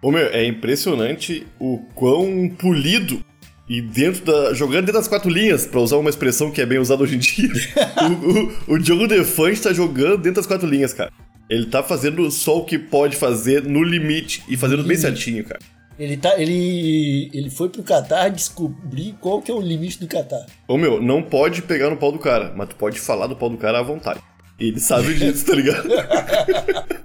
Ô 0.00 0.10
meu, 0.10 0.26
é 0.26 0.46
impressionante 0.46 1.46
o 1.58 1.78
quão 1.94 2.48
polido 2.58 3.24
e 3.68 3.82
dentro 3.82 4.24
da. 4.24 4.54
jogando 4.54 4.86
dentro 4.86 5.00
das 5.00 5.08
quatro 5.08 5.28
linhas, 5.28 5.66
pra 5.66 5.80
usar 5.80 5.96
uma 5.96 6.08
expressão 6.08 6.50
que 6.50 6.60
é 6.60 6.66
bem 6.66 6.78
usada 6.78 7.02
hoje 7.02 7.16
em 7.16 7.18
dia. 7.18 7.50
o, 8.68 8.72
o, 8.72 8.74
o 8.74 8.78
Diogo 8.78 9.06
Defante 9.06 9.60
tá 9.60 9.72
jogando 9.72 10.18
dentro 10.18 10.36
das 10.36 10.46
quatro 10.46 10.68
linhas, 10.68 10.92
cara. 10.92 11.12
Ele 11.50 11.66
tá 11.66 11.82
fazendo 11.82 12.30
só 12.30 12.58
o 12.58 12.64
que 12.64 12.78
pode 12.78 13.16
fazer 13.16 13.64
no 13.64 13.82
limite 13.82 14.42
e 14.48 14.56
fazendo 14.56 14.84
bem 14.84 14.96
certinho, 14.96 15.44
cara. 15.44 15.60
Ele, 15.98 16.16
tá, 16.16 16.40
ele, 16.40 17.28
ele 17.34 17.50
foi 17.50 17.68
pro 17.68 17.82
Qatar 17.82 18.30
descobrir 18.30 19.16
qual 19.20 19.42
que 19.42 19.50
é 19.50 19.54
o 19.54 19.60
limite 19.60 19.98
do 19.98 20.06
Qatar. 20.06 20.46
Ô 20.68 20.76
meu, 20.78 21.02
não 21.02 21.22
pode 21.22 21.62
pegar 21.62 21.90
no 21.90 21.96
pau 21.96 22.12
do 22.12 22.18
cara, 22.20 22.52
mas 22.56 22.68
tu 22.68 22.76
pode 22.76 23.00
falar 23.00 23.26
do 23.26 23.34
pau 23.34 23.50
do 23.50 23.56
cara 23.56 23.80
à 23.80 23.82
vontade. 23.82 24.20
Ele 24.60 24.78
sabe 24.78 25.14
disso, 25.14 25.44
tá 25.46 25.54
ligado? 25.54 25.88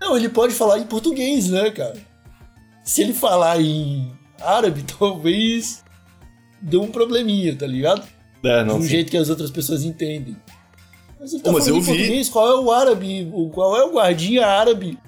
Não, 0.00 0.16
ele 0.16 0.28
pode 0.28 0.54
falar 0.54 0.78
em 0.78 0.84
português, 0.84 1.48
né, 1.50 1.70
cara? 1.70 1.96
Se 2.82 3.02
ele 3.02 3.12
falar 3.14 3.60
em 3.60 4.12
árabe, 4.40 4.84
talvez 4.98 5.82
dê 6.60 6.76
um 6.76 6.88
probleminha, 6.90 7.56
tá 7.56 7.66
ligado? 7.66 8.06
É, 8.44 8.58
De 8.62 8.68
não. 8.68 8.76
um 8.78 8.82
sim. 8.82 8.88
jeito 8.88 9.10
que 9.10 9.16
as 9.16 9.28
outras 9.30 9.50
pessoas 9.50 9.84
entendem. 9.84 10.36
Mas 11.18 11.32
ele 11.32 11.42
tá 11.42 11.50
Pô, 11.50 11.56
mas 11.56 11.64
falando 11.64 11.76
eu 11.76 11.76
em 11.76 11.80
vi- 11.80 11.98
português, 11.98 12.28
qual 12.28 12.48
é 12.48 12.60
o 12.60 12.70
árabe? 12.70 13.32
Qual 13.52 13.76
é 13.76 13.84
o 13.84 13.92
guardinha 13.94 14.46
árabe 14.46 14.98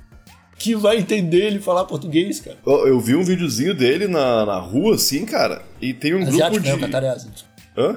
que 0.59 0.75
vai 0.75 0.99
entender 0.99 1.47
ele 1.47 1.61
falar 1.61 1.85
português, 1.85 2.41
cara? 2.41 2.57
Ó, 2.65 2.87
Eu 2.87 2.99
vi 3.01 3.15
um 3.15 3.23
videozinho 3.25 3.75
dele 3.75 4.07
na, 4.09 4.45
na 4.47 4.59
rua, 4.59 4.95
assim, 4.95 5.25
cara, 5.25 5.63
e 5.81 5.93
tem 5.93 6.15
um 6.15 6.23
Asiático, 6.23 6.63
grupo 6.63 6.67
né? 6.67 6.73
O 6.75 6.77
de. 6.77 6.83
Qatar 6.87 7.05
é 7.05 7.09
Ásia. 7.11 7.31
Hã? 7.77 7.97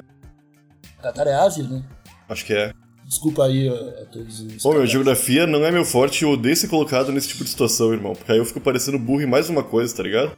O 0.98 1.02
Qatar 1.02 1.26
é 1.28 1.34
Ásia, 1.34 1.64
né? 1.64 1.82
Acho 2.28 2.44
que 2.44 2.52
é. 2.52 2.72
Desculpa 3.06 3.46
aí 3.46 3.68
a, 3.68 4.04
todos 4.06 4.40
os. 4.40 4.64
Ô, 4.64 4.72
meu, 4.72 4.86
geografia 4.86 5.46
não 5.46 5.64
é 5.64 5.70
meu 5.72 5.84
forte 5.84 6.20
e 6.20 6.24
eu 6.24 6.30
odeio 6.30 6.54
ser 6.54 6.68
colocado 6.68 7.10
nesse 7.10 7.28
tipo 7.28 7.42
de 7.42 7.50
situação, 7.50 7.92
irmão. 7.92 8.12
Porque 8.14 8.30
aí 8.30 8.38
eu 8.38 8.44
fico 8.44 8.60
parecendo 8.60 8.98
burro 8.98 9.22
em 9.22 9.26
mais 9.26 9.48
uma 9.48 9.64
coisa, 9.64 9.96
tá 9.96 10.02
ligado? 10.02 10.32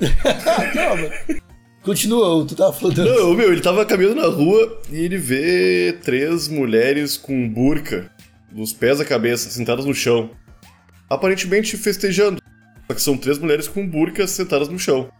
Mas- 0.00 1.38
Continua, 1.82 2.44
tu 2.44 2.54
tava 2.56 2.72
falando. 2.72 3.04
Não, 3.04 3.34
meu, 3.34 3.52
ele 3.52 3.60
tava 3.62 3.84
caminhando 3.86 4.16
na 4.16 4.26
rua 4.28 4.80
e 4.90 4.96
ele 4.96 5.16
vê 5.16 5.96
três 6.02 6.48
mulheres 6.48 7.16
com 7.16 7.48
burca, 7.48 8.10
dos 8.52 8.72
pés 8.72 9.00
à 9.00 9.04
cabeça, 9.04 9.48
sentadas 9.48 9.84
no 9.86 9.94
chão. 9.94 10.30
Aparentemente 11.08 11.76
festejando. 11.76 12.42
Só 12.86 12.94
que 12.94 13.02
são 13.02 13.16
três 13.16 13.38
mulheres 13.38 13.68
com 13.68 13.86
burca 13.86 14.26
sentadas 14.26 14.68
no 14.68 14.78
chão. 14.78 15.10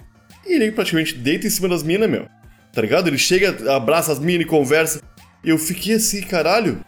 E 0.47 0.55
ele 0.55 0.73
praticamente 0.73 1.15
deita 1.15 1.47
em 1.47 1.51
cima 1.51 1.69
das 1.69 1.83
minas, 1.83 2.09
meu. 2.09 2.27
Tá 2.73 2.81
ligado? 2.81 3.09
Ele 3.09 3.19
chega, 3.19 3.75
abraça 3.75 4.13
as 4.13 4.19
minas 4.19 4.47
e 4.47 4.49
conversa. 4.49 5.03
E 5.45 5.51
eu 5.51 5.59
fiquei 5.59 5.95
assim, 5.95 6.23
caralho. 6.23 6.81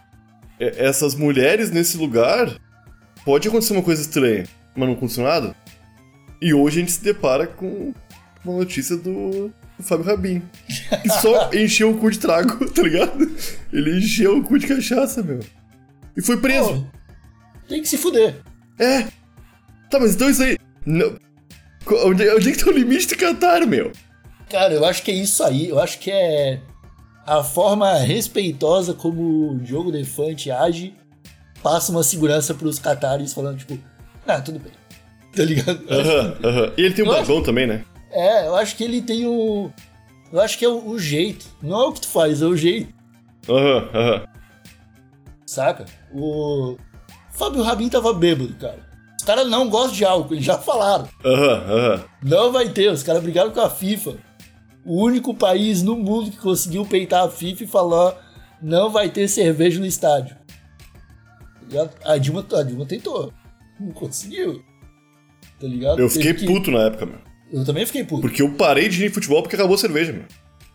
Essas 0.59 1.15
mulheres 1.15 1.71
nesse 1.71 1.97
lugar. 1.97 2.59
Pode 3.25 3.49
acontecer 3.49 3.75
uma 3.75 3.83
coisa 3.83 4.01
estranha, 4.01 4.45
mas 4.75 4.89
não 4.89 4.95
aconteceu 4.95 5.25
nada. 5.25 5.55
E 6.41 6.55
hoje 6.55 6.79
a 6.79 6.81
gente 6.81 6.93
se 6.93 7.05
depara 7.05 7.47
com 7.47 7.93
uma 8.45 8.59
notícia 8.59 8.97
do, 8.97 9.53
do 9.77 9.83
Fábio 9.83 10.07
Rabin. 10.07 10.43
Que 11.03 11.09
só 11.21 11.51
encheu 11.53 11.91
o 11.91 11.99
cu 11.99 12.11
de 12.11 12.19
trago, 12.19 12.65
tá 12.73 12.83
ligado? 12.83 13.31
Ele 13.73 13.99
encheu 13.99 14.39
o 14.39 14.43
cu 14.43 14.59
de 14.59 14.67
cachaça, 14.67 15.23
meu. 15.23 15.41
E 16.17 16.23
foi 16.23 16.39
preso. 16.39 16.83
Pô, 16.83 16.99
tem 17.69 17.83
que 17.83 17.89
se 17.89 17.99
fuder. 17.99 18.37
É. 18.81 19.03
Tá, 19.91 20.01
mas 20.01 20.15
então 20.15 20.31
isso 20.31 20.43
aí. 20.43 20.59
Não... 20.87 21.15
Onde, 22.05 22.29
onde 22.31 22.49
é 22.49 22.53
que 22.53 22.65
tá 22.65 22.71
o 22.71 22.75
limite 22.75 23.09
do 23.09 23.17
Qatar, 23.17 23.67
meu? 23.67 23.93
Cara, 24.49 24.73
eu 24.75 24.85
acho 24.85 25.03
que 25.03 25.11
é 25.11 25.15
isso 25.15 25.43
aí. 25.45 25.69
Eu 25.69 25.79
acho 25.79 25.99
que 25.99 26.11
é 26.11 26.61
a 27.27 27.45
forma 27.45 27.95
respeitosa 27.99 28.95
como 28.95 29.53
o 29.53 29.59
Diogo 29.59 29.93
Defante 29.93 30.51
age 30.51 30.95
passa 31.63 31.93
uma 31.93 32.03
segurança 32.03 32.55
pros 32.55 32.79
catares 32.79 33.33
falando, 33.33 33.59
tipo, 33.59 33.79
ah, 34.27 34.41
tudo 34.41 34.59
bem. 34.59 34.73
Tá 35.33 35.45
ligado? 35.45 35.81
Aham, 35.89 36.37
aham. 36.43 36.73
E 36.77 36.83
ele 36.83 36.93
tem 36.93 37.05
um 37.05 37.09
barbão 37.09 37.41
também, 37.41 37.65
né? 37.65 37.85
É, 38.11 38.49
eu 38.49 38.57
acho 38.57 38.75
que 38.75 38.83
ele 38.83 39.01
tem 39.01 39.29
o. 39.29 39.71
Eu 40.33 40.41
acho 40.41 40.59
que 40.59 40.65
é 40.65 40.69
o, 40.69 40.89
o 40.89 40.99
jeito. 40.99 41.47
Não 41.63 41.81
é 41.81 41.85
o 41.87 41.93
que 41.93 42.01
tu 42.01 42.09
faz, 42.09 42.43
é 42.43 42.47
o 42.47 42.57
jeito. 42.57 42.93
Aham, 43.49 43.91
aham. 43.95 44.25
Saca? 45.47 45.85
O 46.13 46.77
Fábio 47.41 47.63
Rabin 47.63 47.89
tava 47.89 48.13
bêbado, 48.13 48.55
cara. 48.55 48.79
Os 49.19 49.25
caras 49.25 49.49
não 49.49 49.69
gostam 49.71 49.93
de 49.97 50.05
álcool, 50.05 50.35
eles 50.35 50.45
já 50.45 50.59
falaram. 50.59 51.09
Aham, 51.25 51.65
aham. 51.73 52.05
Não 52.23 52.53
vai 52.53 52.69
ter, 52.69 52.91
os 52.93 53.03
caras 53.03 53.23
brigaram 53.23 53.51
com 53.51 53.61
a 53.61 53.71
FIFA. 53.71 54.17
O 54.85 55.03
único 55.03 55.35
país 55.35 55.83
no 55.83 55.97
mundo 55.97 56.31
que 56.31 56.37
conseguiu 56.37 56.85
peitar 56.85 57.25
a 57.25 57.31
FIFA 57.31 57.65
e 57.65 57.67
falar 57.67 58.15
não 58.63 58.91
vai 58.91 59.09
ter 59.11 59.27
cerveja 59.29 59.81
no 59.81 59.87
estádio. 59.87 60.37
Tá? 61.71 61.89
A 62.05 62.19
Dilma, 62.19 62.45
a 62.53 62.63
Dilma 62.63 62.85
tentou. 62.85 63.33
Não 63.79 63.91
conseguiu. 63.93 64.63
Tá 65.59 65.67
ligado? 65.67 65.99
Eu 65.99 66.09
fiquei 66.11 66.35
que- 66.35 66.47
puto 66.47 66.71
na 66.71 66.81
época, 66.87 67.07
meu. 67.07 67.19
Eu 67.53 67.65
também 67.65 67.85
fiquei 67.87 68.05
puto. 68.05 68.21
Porque 68.23 68.43
eu 68.43 68.51
parei 68.55 68.89
de 68.89 69.03
ir 69.03 69.07
em 69.07 69.13
futebol 69.13 69.43
porque 69.43 69.57
acabou 69.57 69.75
a 69.75 69.79
cerveja, 69.79 70.13
meu. 70.13 70.25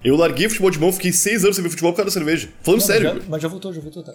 Eu 0.03 0.15
larguei 0.15 0.47
futebol 0.49 0.69
de 0.71 0.79
mão, 0.79 0.91
fiquei 0.91 1.11
seis 1.11 1.43
anos 1.43 1.55
sem 1.55 1.63
ver 1.63 1.69
futebol 1.69 1.91
por 1.93 1.97
causa 1.97 2.09
da 2.11 2.13
cerveja. 2.13 2.49
Falando 2.61 2.79
Não, 2.81 2.87
sério. 2.87 3.09
Mas 3.13 3.23
já, 3.23 3.29
mas 3.29 3.41
já 3.41 3.47
voltou, 3.47 3.73
já 3.73 3.81
voltou, 3.81 4.03
tá? 4.03 4.13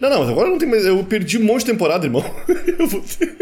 Não, 0.00 0.08
não, 0.08 0.20
mas 0.20 0.28
agora 0.30 0.48
não 0.48 0.58
tem 0.58 0.68
mais. 0.68 0.84
Eu 0.86 1.02
perdi 1.04 1.38
um 1.38 1.44
monte 1.44 1.60
de 1.64 1.72
temporada, 1.72 2.06
irmão. 2.06 2.22
eu 2.78 2.86
vou 2.86 3.00
ter, 3.00 3.36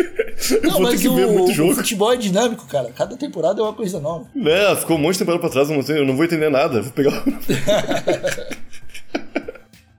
eu 0.62 0.62
Não, 0.62 0.70
vou 0.70 0.78
ter 0.86 0.92
mas 0.92 1.00
que 1.02 1.08
o, 1.08 1.14
ver 1.14 1.26
muito 1.26 1.50
o 1.50 1.54
jogo. 1.54 1.74
futebol 1.74 2.12
é 2.12 2.16
dinâmico, 2.16 2.66
cara. 2.66 2.90
Cada 2.92 3.14
temporada 3.16 3.60
é 3.60 3.62
uma 3.62 3.74
coisa 3.74 4.00
nova. 4.00 4.26
Né, 4.34 4.74
ficou 4.76 4.96
um 4.96 5.00
monte 5.00 5.14
de 5.14 5.18
temporada 5.20 5.40
pra 5.40 5.50
trás, 5.50 5.68
eu 5.68 5.76
não, 5.76 5.82
sei, 5.82 5.98
eu 5.98 6.06
não 6.06 6.16
vou 6.16 6.24
entender 6.24 6.48
nada. 6.48 6.80
Vou 6.82 6.92
pegar. 6.92 7.22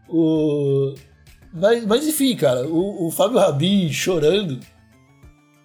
O... 0.10 0.96
Mas, 1.54 1.86
mas 1.86 2.08
enfim, 2.08 2.36
cara, 2.36 2.66
o, 2.68 3.08
o 3.08 3.12
Fábio 3.12 3.40
Rabin 3.40 3.92
chorando 3.92 4.60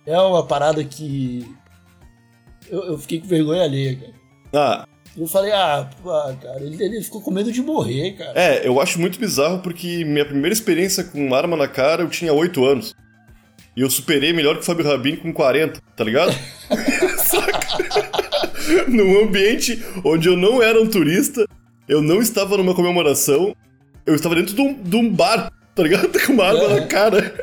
é 0.07 0.19
uma 0.21 0.45
parada 0.45 0.83
que. 0.85 1.47
Eu, 2.69 2.83
eu 2.85 2.99
fiquei 2.99 3.21
com 3.21 3.27
vergonha 3.29 3.63
alheia, 3.63 3.97
cara. 3.97 4.13
ah, 4.53 4.89
Eu 5.16 5.26
falei, 5.26 5.52
ah, 5.52 5.88
cara, 6.40 6.62
ele, 6.62 6.83
ele 6.83 7.02
ficou 7.02 7.21
com 7.21 7.31
medo 7.31 7.52
de 7.52 7.61
morrer, 7.61 8.12
cara. 8.12 8.33
é, 8.35 8.66
eu 8.66 8.81
acho 8.81 8.99
muito 8.99 9.19
bizarro 9.19 9.59
porque 9.61 10.04
minha 10.04 10.25
primeira 10.25 10.52
experiência 10.54 11.04
com 11.04 11.35
arma 11.35 11.57
na 11.57 11.69
cara 11.69 12.02
eu 12.02 12.09
tinha 12.09 12.33
8 12.33 12.64
anos. 12.64 12.95
E 13.76 13.81
eu 13.83 13.90
superei 13.90 14.33
melhor 14.33 14.54
que 14.57 14.61
o 14.62 14.64
Fábio 14.64 14.87
Rabin 14.87 15.16
com 15.16 15.33
40, 15.33 15.81
tá 15.97 16.04
ligado? 16.04 16.33
Saca? 17.19 17.61
Num 18.88 19.23
ambiente 19.25 19.83
onde 20.04 20.28
eu 20.28 20.37
não 20.37 20.62
era 20.62 20.81
um 20.81 20.87
turista, 20.87 21.47
eu 21.88 22.00
não 22.02 22.21
estava 22.21 22.57
numa 22.57 22.75
comemoração, 22.75 23.54
eu 24.07 24.14
estava 24.14 24.35
dentro 24.35 24.54
de 24.54 24.61
um, 24.61 24.75
de 24.83 24.97
um 24.97 25.11
bar, 25.11 25.50
tá 25.75 25.83
ligado? 25.83 26.09
Com 26.26 26.33
uma 26.35 26.45
arma 26.47 26.64
É. 26.64 26.81
na 26.81 26.87
cara, 26.87 27.35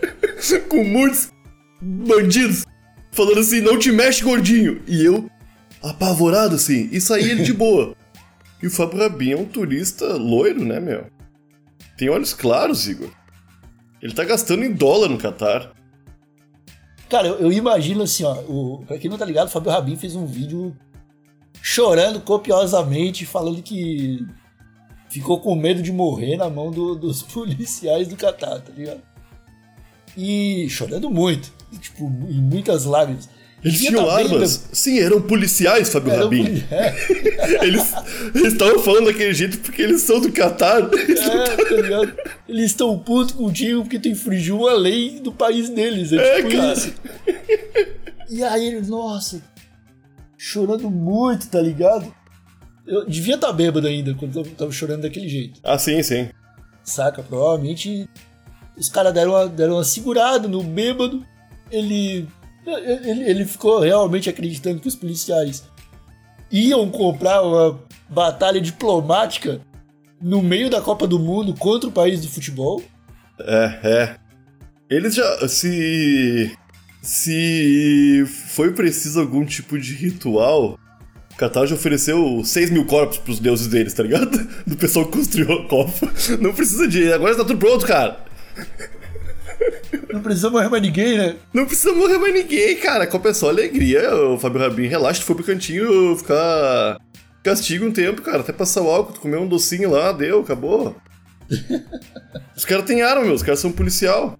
com 0.69 0.83
muitos 0.83 1.31
bandidos, 1.81 2.63
falando 3.11 3.39
assim, 3.39 3.61
não 3.61 3.77
te 3.77 3.91
mexe, 3.91 4.23
gordinho. 4.23 4.81
E 4.87 5.03
eu, 5.03 5.29
apavorado 5.81 6.55
assim, 6.55 6.89
e 6.91 6.99
saí 6.99 7.29
ele 7.29 7.43
de 7.43 7.53
boa. 7.53 7.95
E 8.61 8.67
o 8.67 8.71
Fábio 8.71 8.99
Rabin 8.99 9.31
é 9.31 9.37
um 9.37 9.45
turista 9.45 10.05
loiro, 10.17 10.63
né, 10.65 10.79
meu? 10.79 11.05
Tem 11.97 12.09
olhos 12.09 12.33
claros, 12.33 12.87
Igor. 12.87 13.09
Ele 14.01 14.13
tá 14.13 14.23
gastando 14.23 14.63
em 14.63 14.71
dólar 14.73 15.09
no 15.09 15.17
Catar. 15.17 15.71
Cara, 17.09 17.27
eu, 17.27 17.39
eu 17.39 17.51
imagino 17.51 18.03
assim, 18.03 18.23
ó, 18.23 18.33
o, 18.47 18.83
pra 18.85 18.97
quem 18.97 19.09
não 19.09 19.17
tá 19.17 19.25
ligado, 19.25 19.47
o 19.47 19.51
Fábio 19.51 19.71
Rabin 19.71 19.95
fez 19.95 20.15
um 20.15 20.25
vídeo 20.25 20.75
chorando 21.61 22.21
copiosamente, 22.21 23.25
falando 23.25 23.61
que 23.61 24.25
ficou 25.09 25.39
com 25.41 25.55
medo 25.55 25.81
de 25.81 25.91
morrer 25.91 26.37
na 26.37 26.49
mão 26.49 26.69
do- 26.71 26.95
dos 26.95 27.21
policiais 27.33 28.07
do 28.07 28.15
Catar, 28.15 28.59
tá 28.61 28.71
ligado? 28.71 29.01
E 30.17 30.67
chorando 30.69 31.09
muito, 31.09 31.51
tipo, 31.79 32.05
em 32.05 32.41
muitas 32.41 32.85
lágrimas. 32.85 33.29
Eles 33.63 33.79
tinham 33.79 34.05
tá 34.05 34.15
bem 34.17 34.25
armas. 34.27 34.69
Sim, 34.71 34.99
eram 34.99 35.21
policiais, 35.21 35.89
Fábio 35.89 36.11
Era 36.13 36.21
um 36.21 36.23
Rabin. 36.25 36.43
poli- 36.45 36.65
É, 36.71 37.65
Eles 37.65 37.93
eles 38.33 38.53
estavam 38.53 38.79
falando 38.81 39.05
daquele 39.07 39.33
jeito 39.33 39.57
porque 39.59 39.81
eles 39.81 40.01
são 40.01 40.19
do 40.21 40.31
Catar. 40.31 40.79
é, 40.83 41.55
tá 41.55 41.75
ligado? 41.75 42.13
Eles 42.47 42.65
estão 42.71 42.97
putos 42.97 43.33
contigo 43.35 43.81
porque 43.81 43.99
tu 43.99 44.07
infringiu 44.07 44.59
uma 44.59 44.73
lei 44.73 45.19
do 45.19 45.31
país 45.31 45.69
deles. 45.69 46.13
É, 46.13 46.17
É, 46.39 46.41
tipo 46.43 46.55
cara. 46.57 46.73
isso. 46.73 46.93
E 48.29 48.43
aí 48.43 48.67
ele, 48.67 48.81
nossa, 48.87 49.41
chorando 50.37 50.89
muito, 50.89 51.47
tá 51.49 51.59
ligado? 51.59 52.13
Eu 52.87 53.05
devia 53.05 53.35
estar 53.35 53.51
bêbado 53.53 53.87
ainda 53.87 54.13
quando 54.15 54.39
eu 54.39 54.45
tava 54.55 54.71
chorando 54.71 55.01
daquele 55.01 55.27
jeito. 55.27 55.59
Ah, 55.63 55.77
sim, 55.77 56.01
sim. 56.01 56.29
Saca? 56.83 57.21
Provavelmente 57.21 58.07
os 58.77 58.87
caras 58.89 59.13
deram 59.13 59.31
uma, 59.31 59.47
deram 59.47 59.73
uma 59.75 59.83
segurada 59.83 60.47
no 60.47 60.63
bêbado. 60.63 61.23
Ele, 61.71 62.27
ele, 62.65 63.23
ele 63.29 63.45
ficou 63.45 63.79
realmente 63.79 64.29
acreditando 64.29 64.79
que 64.79 64.87
os 64.87 64.95
policiais 64.95 65.63
iam 66.51 66.89
comprar 66.89 67.41
uma 67.41 67.79
batalha 68.09 68.59
diplomática 68.59 69.61
no 70.21 70.41
meio 70.41 70.69
da 70.69 70.81
Copa 70.81 71.07
do 71.07 71.19
Mundo 71.19 71.53
contra 71.53 71.89
o 71.89 71.91
país 71.91 72.21
do 72.21 72.27
futebol. 72.27 72.81
É, 73.39 73.79
é. 73.83 74.15
Eles 74.89 75.15
já. 75.15 75.47
Se. 75.47 76.51
Se 77.01 78.25
foi 78.49 78.73
preciso 78.73 79.21
algum 79.21 79.45
tipo 79.45 79.79
de 79.79 79.93
ritual, 79.93 80.77
o 81.31 81.35
Qatar 81.37 81.65
já 81.65 81.75
ofereceu 81.75 82.43
6 82.43 82.71
mil 82.71 82.85
corpos 82.85 83.17
pros 83.17 83.39
deuses 83.39 83.67
deles, 83.67 83.93
tá 83.93 84.03
ligado? 84.03 84.37
Do 84.67 84.75
pessoal 84.75 85.05
que 85.05 85.13
construiu 85.13 85.53
a 85.53 85.67
Copa. 85.69 86.11
Não 86.41 86.53
precisa 86.53 86.89
de. 86.89 87.11
Agora 87.13 87.37
tá 87.37 87.45
tudo 87.45 87.57
pronto, 87.57 87.85
cara. 87.85 88.25
Não 90.11 90.21
precisa 90.21 90.49
morrer 90.49 90.69
mais 90.69 90.81
ninguém, 90.81 91.17
né? 91.17 91.35
Não 91.53 91.65
precisa 91.65 91.93
morrer 91.93 92.17
mais 92.17 92.33
ninguém, 92.33 92.75
cara. 92.77 93.03
A 93.03 93.07
Copa 93.07 93.29
é 93.29 93.33
só 93.33 93.49
alegria. 93.49 94.15
O 94.15 94.39
Fábio 94.39 94.59
Rabin, 94.59 94.87
relaxa, 94.87 95.21
tu 95.21 95.25
foi 95.25 95.35
pro 95.35 95.45
cantinho 95.45 96.17
ficar. 96.17 96.99
Castigo 97.43 97.85
um 97.85 97.91
tempo, 97.91 98.21
cara. 98.21 98.39
Até 98.39 98.51
passar 98.51 98.81
o 98.81 98.89
álcool, 98.89 99.13
tu 99.13 99.21
comeu 99.21 99.41
um 99.41 99.47
docinho 99.47 99.91
lá, 99.91 100.11
deu, 100.11 100.41
acabou. 100.41 100.95
Os 102.57 102.65
caras 102.65 102.85
têm 102.85 103.03
arma, 103.03 103.23
meu. 103.23 103.33
Os 103.33 103.43
caras 103.43 103.59
são 103.59 103.71
policial. 103.71 104.37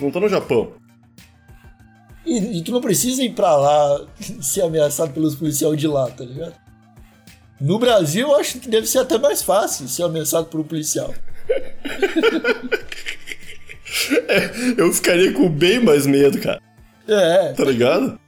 Não 0.00 0.10
tá 0.10 0.20
no 0.20 0.28
Japão. 0.28 0.72
E, 2.24 2.58
e 2.58 2.62
tu 2.62 2.70
não 2.70 2.80
precisa 2.80 3.22
ir 3.22 3.34
pra 3.34 3.56
lá 3.56 4.06
ser 4.40 4.62
ameaçado 4.62 5.12
pelos 5.12 5.34
policiais 5.34 5.76
de 5.76 5.88
lá, 5.88 6.08
tá 6.10 6.24
ligado? 6.24 6.54
No 7.60 7.76
Brasil, 7.78 8.28
eu 8.28 8.36
acho 8.36 8.60
que 8.60 8.68
deve 8.68 8.86
ser 8.86 8.98
até 8.98 9.18
mais 9.18 9.42
fácil 9.42 9.88
ser 9.88 10.04
ameaçado 10.04 10.46
por 10.46 10.60
um 10.60 10.64
policial. 10.64 11.12
Eu 14.76 14.92
ficaria 14.92 15.32
com 15.32 15.48
bem 15.48 15.80
mais 15.80 16.06
medo, 16.06 16.38
cara. 16.38 16.60
É, 17.06 17.52
Tá 17.52 17.64
ligado? 17.64 18.18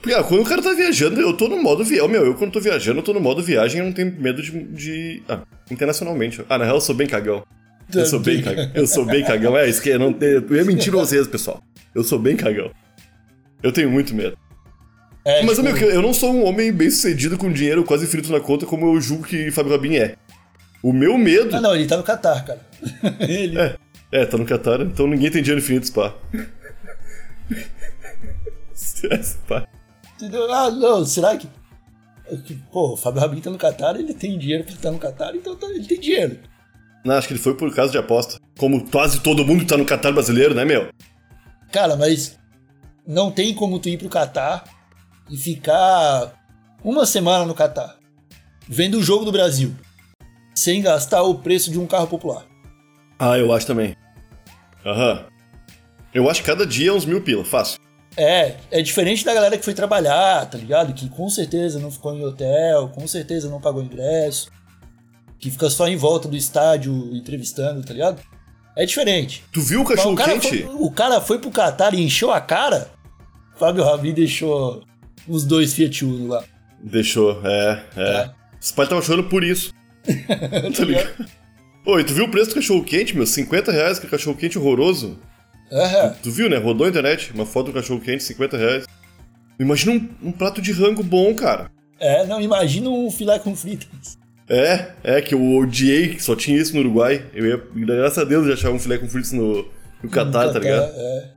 Porque 0.00 0.14
ah, 0.14 0.22
quando 0.22 0.42
o 0.42 0.44
cara 0.44 0.62
tá 0.62 0.72
viajando, 0.72 1.20
eu 1.20 1.32
tô 1.36 1.48
no 1.48 1.60
modo 1.60 1.82
viagem. 1.84 2.08
Meu, 2.08 2.24
eu 2.24 2.34
quando 2.34 2.52
tô 2.52 2.60
viajando, 2.60 3.00
eu 3.00 3.02
tô 3.02 3.12
no 3.12 3.20
modo 3.20 3.42
viagem, 3.42 3.80
eu 3.80 3.86
não 3.86 3.92
tenho 3.92 4.14
medo 4.18 4.42
de. 4.42 4.50
de... 4.64 5.22
Ah, 5.28 5.40
internacionalmente. 5.70 6.42
Ah, 6.48 6.58
na 6.58 6.64
real, 6.64 6.76
eu 6.76 6.80
sou 6.80 6.94
bem 6.94 7.06
cagão. 7.06 7.44
Eu 7.92 8.06
sou 8.06 8.20
bem 8.20 8.42
cagão. 8.42 8.70
Eu 8.74 8.86
sou 8.86 9.04
bem 9.04 9.24
cagão. 9.24 9.56
É, 9.56 9.68
isso 9.68 9.80
que 9.80 9.88
eu 9.88 9.98
não 9.98 10.14
eu 10.20 10.56
ia 10.56 10.64
mentir 10.64 10.92
pra 10.92 11.00
vocês, 11.00 11.26
pessoal. 11.26 11.62
Eu 11.94 12.04
sou 12.04 12.18
bem 12.18 12.36
cagão. 12.36 12.70
Eu 13.62 13.72
tenho 13.72 13.90
muito 13.90 14.14
medo. 14.14 14.36
É, 15.24 15.42
Mas, 15.42 15.56
tipo, 15.56 15.62
meu, 15.64 15.76
eu 15.76 16.02
não 16.02 16.14
sou 16.14 16.32
um 16.32 16.44
homem 16.44 16.72
bem 16.72 16.88
sucedido 16.88 17.36
com 17.36 17.50
dinheiro 17.50 17.82
quase 17.82 18.06
frito 18.06 18.30
na 18.30 18.38
conta 18.38 18.64
como 18.64 18.94
eu 18.94 19.00
julgo 19.00 19.24
que 19.24 19.50
Fábio 19.50 19.72
Rabin 19.72 19.96
é. 19.96 20.14
O 20.82 20.92
meu 20.92 21.18
medo. 21.18 21.56
Ah, 21.56 21.60
não, 21.60 21.74
ele 21.74 21.86
tá 21.86 21.96
no 21.96 22.04
Catar, 22.04 22.44
cara. 22.44 22.60
ele. 23.26 23.58
É, 23.58 23.74
é, 24.16 24.26
tá 24.26 24.36
no 24.38 24.44
Qatar, 24.46 24.80
então 24.80 25.06
ninguém 25.06 25.30
tem 25.30 25.42
dinheiro 25.42 25.60
infinito, 25.62 25.86
spa. 25.86 26.14
Spa. 28.74 29.66
Entendeu? 30.16 30.50
Ah, 30.52 30.70
não, 30.70 31.04
será 31.04 31.36
que. 31.36 31.48
Pô, 32.72 32.94
o 32.94 32.96
Fábio 32.96 33.20
Rabin 33.20 33.40
tá 33.40 33.50
no 33.50 33.58
Catar, 33.58 33.96
ele 33.96 34.12
tem 34.14 34.38
dinheiro 34.38 34.64
pra 34.64 34.72
estar 34.74 34.90
no 34.90 34.98
Catar, 34.98 35.34
então 35.34 35.54
tá- 35.54 35.68
ele 35.68 35.84
tem 35.86 36.00
dinheiro. 36.00 36.38
Não, 37.04 37.14
acho 37.14 37.28
que 37.28 37.34
ele 37.34 37.40
foi 37.40 37.54
por 37.54 37.72
causa 37.74 37.92
de 37.92 37.98
aposta. 37.98 38.40
Como 38.58 38.90
quase 38.90 39.20
todo 39.20 39.44
mundo 39.44 39.60
que 39.60 39.66
tá 39.66 39.76
no 39.76 39.84
Qatar 39.84 40.12
brasileiro, 40.12 40.54
né, 40.54 40.64
meu? 40.64 40.88
Cara, 41.70 41.94
mas 41.94 42.36
não 43.06 43.30
tem 43.30 43.54
como 43.54 43.78
tu 43.78 43.88
ir 43.88 43.98
pro 43.98 44.08
Catar 44.08 44.64
e 45.30 45.36
ficar 45.36 46.32
uma 46.82 47.06
semana 47.06 47.44
no 47.44 47.54
Catar 47.54 47.96
vendo 48.68 48.98
o 48.98 49.02
jogo 49.02 49.24
do 49.24 49.30
Brasil 49.30 49.72
sem 50.54 50.82
gastar 50.82 51.22
o 51.22 51.36
preço 51.36 51.70
de 51.70 51.78
um 51.78 51.86
carro 51.86 52.08
popular. 52.08 52.44
Ah, 53.18 53.38
eu 53.38 53.52
acho 53.52 53.66
também. 53.66 53.94
Aham. 54.86 55.26
Eu 56.14 56.30
acho 56.30 56.40
que 56.40 56.46
cada 56.46 56.64
dia 56.64 56.90
é 56.90 56.92
uns 56.92 57.04
mil 57.04 57.20
pila, 57.20 57.44
fácil. 57.44 57.78
É, 58.16 58.54
é 58.70 58.80
diferente 58.80 59.24
da 59.24 59.34
galera 59.34 59.58
que 59.58 59.64
foi 59.64 59.74
trabalhar, 59.74 60.46
tá 60.46 60.56
ligado? 60.56 60.94
Que 60.94 61.08
com 61.10 61.28
certeza 61.28 61.78
não 61.78 61.90
ficou 61.90 62.14
em 62.14 62.24
hotel, 62.24 62.88
com 62.88 63.06
certeza 63.06 63.50
não 63.50 63.60
pagou 63.60 63.82
ingresso, 63.82 64.50
que 65.38 65.50
fica 65.50 65.68
só 65.68 65.86
em 65.86 65.96
volta 65.96 66.26
do 66.26 66.36
estádio 66.36 67.14
entrevistando, 67.14 67.84
tá 67.84 67.92
ligado? 67.92 68.22
É 68.74 68.86
diferente. 68.86 69.44
Tu 69.52 69.60
viu 69.60 69.82
o 69.82 69.84
cachorro 69.84 70.14
o, 70.14 70.16
cara 70.16 70.38
quente? 70.38 70.62
foi, 70.62 70.74
o 70.74 70.90
cara 70.90 71.20
foi 71.20 71.38
pro 71.38 71.50
Catar 71.50 71.92
e 71.92 72.02
encheu 72.02 72.30
a 72.30 72.40
cara. 72.40 72.90
Fábio 73.56 73.84
Rabin 73.84 74.14
deixou 74.14 74.82
os 75.26 75.44
dois 75.44 75.74
Fiat 75.74 76.04
Uno 76.04 76.28
lá. 76.28 76.44
Deixou, 76.82 77.40
é, 77.44 77.82
é. 77.96 78.02
É. 78.02 78.30
Esse 78.60 78.72
pai 78.72 78.86
tava 78.86 79.02
chorando 79.02 79.28
por 79.28 79.42
isso. 79.42 79.72
tá 80.06 80.84
ligado? 80.84 81.26
Oi, 81.86 82.02
tu 82.02 82.12
viu 82.12 82.24
o 82.24 82.28
preço 82.28 82.50
do 82.50 82.56
cachorro 82.56 82.82
quente, 82.82 83.14
meu? 83.14 83.24
50 83.24 83.70
reais, 83.70 84.00
que 84.00 84.08
cachorro 84.08 84.36
quente 84.36 84.58
horroroso. 84.58 85.16
É, 85.70 86.08
Tu 86.20 86.32
viu, 86.32 86.50
né? 86.50 86.56
Rodou 86.56 86.84
a 86.84 86.90
internet, 86.90 87.32
uma 87.32 87.46
foto 87.46 87.66
do 87.66 87.72
cachorro 87.72 88.00
quente, 88.00 88.24
50 88.24 88.56
reais. 88.56 88.86
Imagina 89.56 89.92
um, 89.92 90.28
um 90.28 90.32
prato 90.32 90.60
de 90.60 90.72
rango 90.72 91.04
bom, 91.04 91.32
cara. 91.32 91.70
É, 92.00 92.26
não, 92.26 92.40
imagina 92.40 92.90
um 92.90 93.08
filé 93.08 93.38
com 93.38 93.54
fritas. 93.54 94.18
É, 94.48 94.90
é 95.04 95.22
que 95.22 95.32
eu 95.32 95.56
odiei 95.56 96.08
que 96.08 96.22
só 96.22 96.34
tinha 96.34 96.60
isso 96.60 96.74
no 96.74 96.80
Uruguai. 96.80 97.24
Eu 97.32 97.46
ia, 97.46 97.62
graças 97.72 98.18
a 98.18 98.24
Deus, 98.24 98.48
eu 98.48 98.54
achava 98.54 98.74
um 98.74 98.80
filé 98.80 98.98
com 98.98 99.08
fritos 99.08 99.30
no, 99.30 99.64
no 100.02 100.10
Catar, 100.10 100.52
tá 100.52 100.58
ligado? 100.58 100.92
É. 100.92 101.30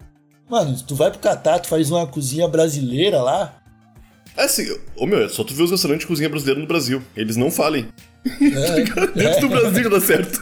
Mano, 0.49 0.75
tu 0.81 0.95
vai 0.95 1.11
pro 1.11 1.19
Catar, 1.19 1.59
tu 1.59 1.67
faz 1.67 1.91
uma 1.91 2.07
cozinha 2.07 2.47
brasileira 2.47 3.21
lá. 3.21 3.61
É 4.35 4.45
assim, 4.45 4.65
ô 4.95 5.05
meu, 5.05 5.23
é 5.25 5.29
só 5.29 5.43
tu 5.43 5.53
ver 5.53 5.61
os 5.61 5.71
restaurantes 5.71 6.05
de 6.05 6.07
cozinha 6.07 6.29
brasileira 6.29 6.59
no 6.59 6.65
Brasil. 6.65 7.03
Eles 7.15 7.35
não 7.35 7.51
falem. 7.51 7.87
É, 8.25 8.83
Dentro 9.15 9.41
do 9.41 9.49
Brasil 9.49 9.89
dá 9.89 9.99
certo. 10.01 10.41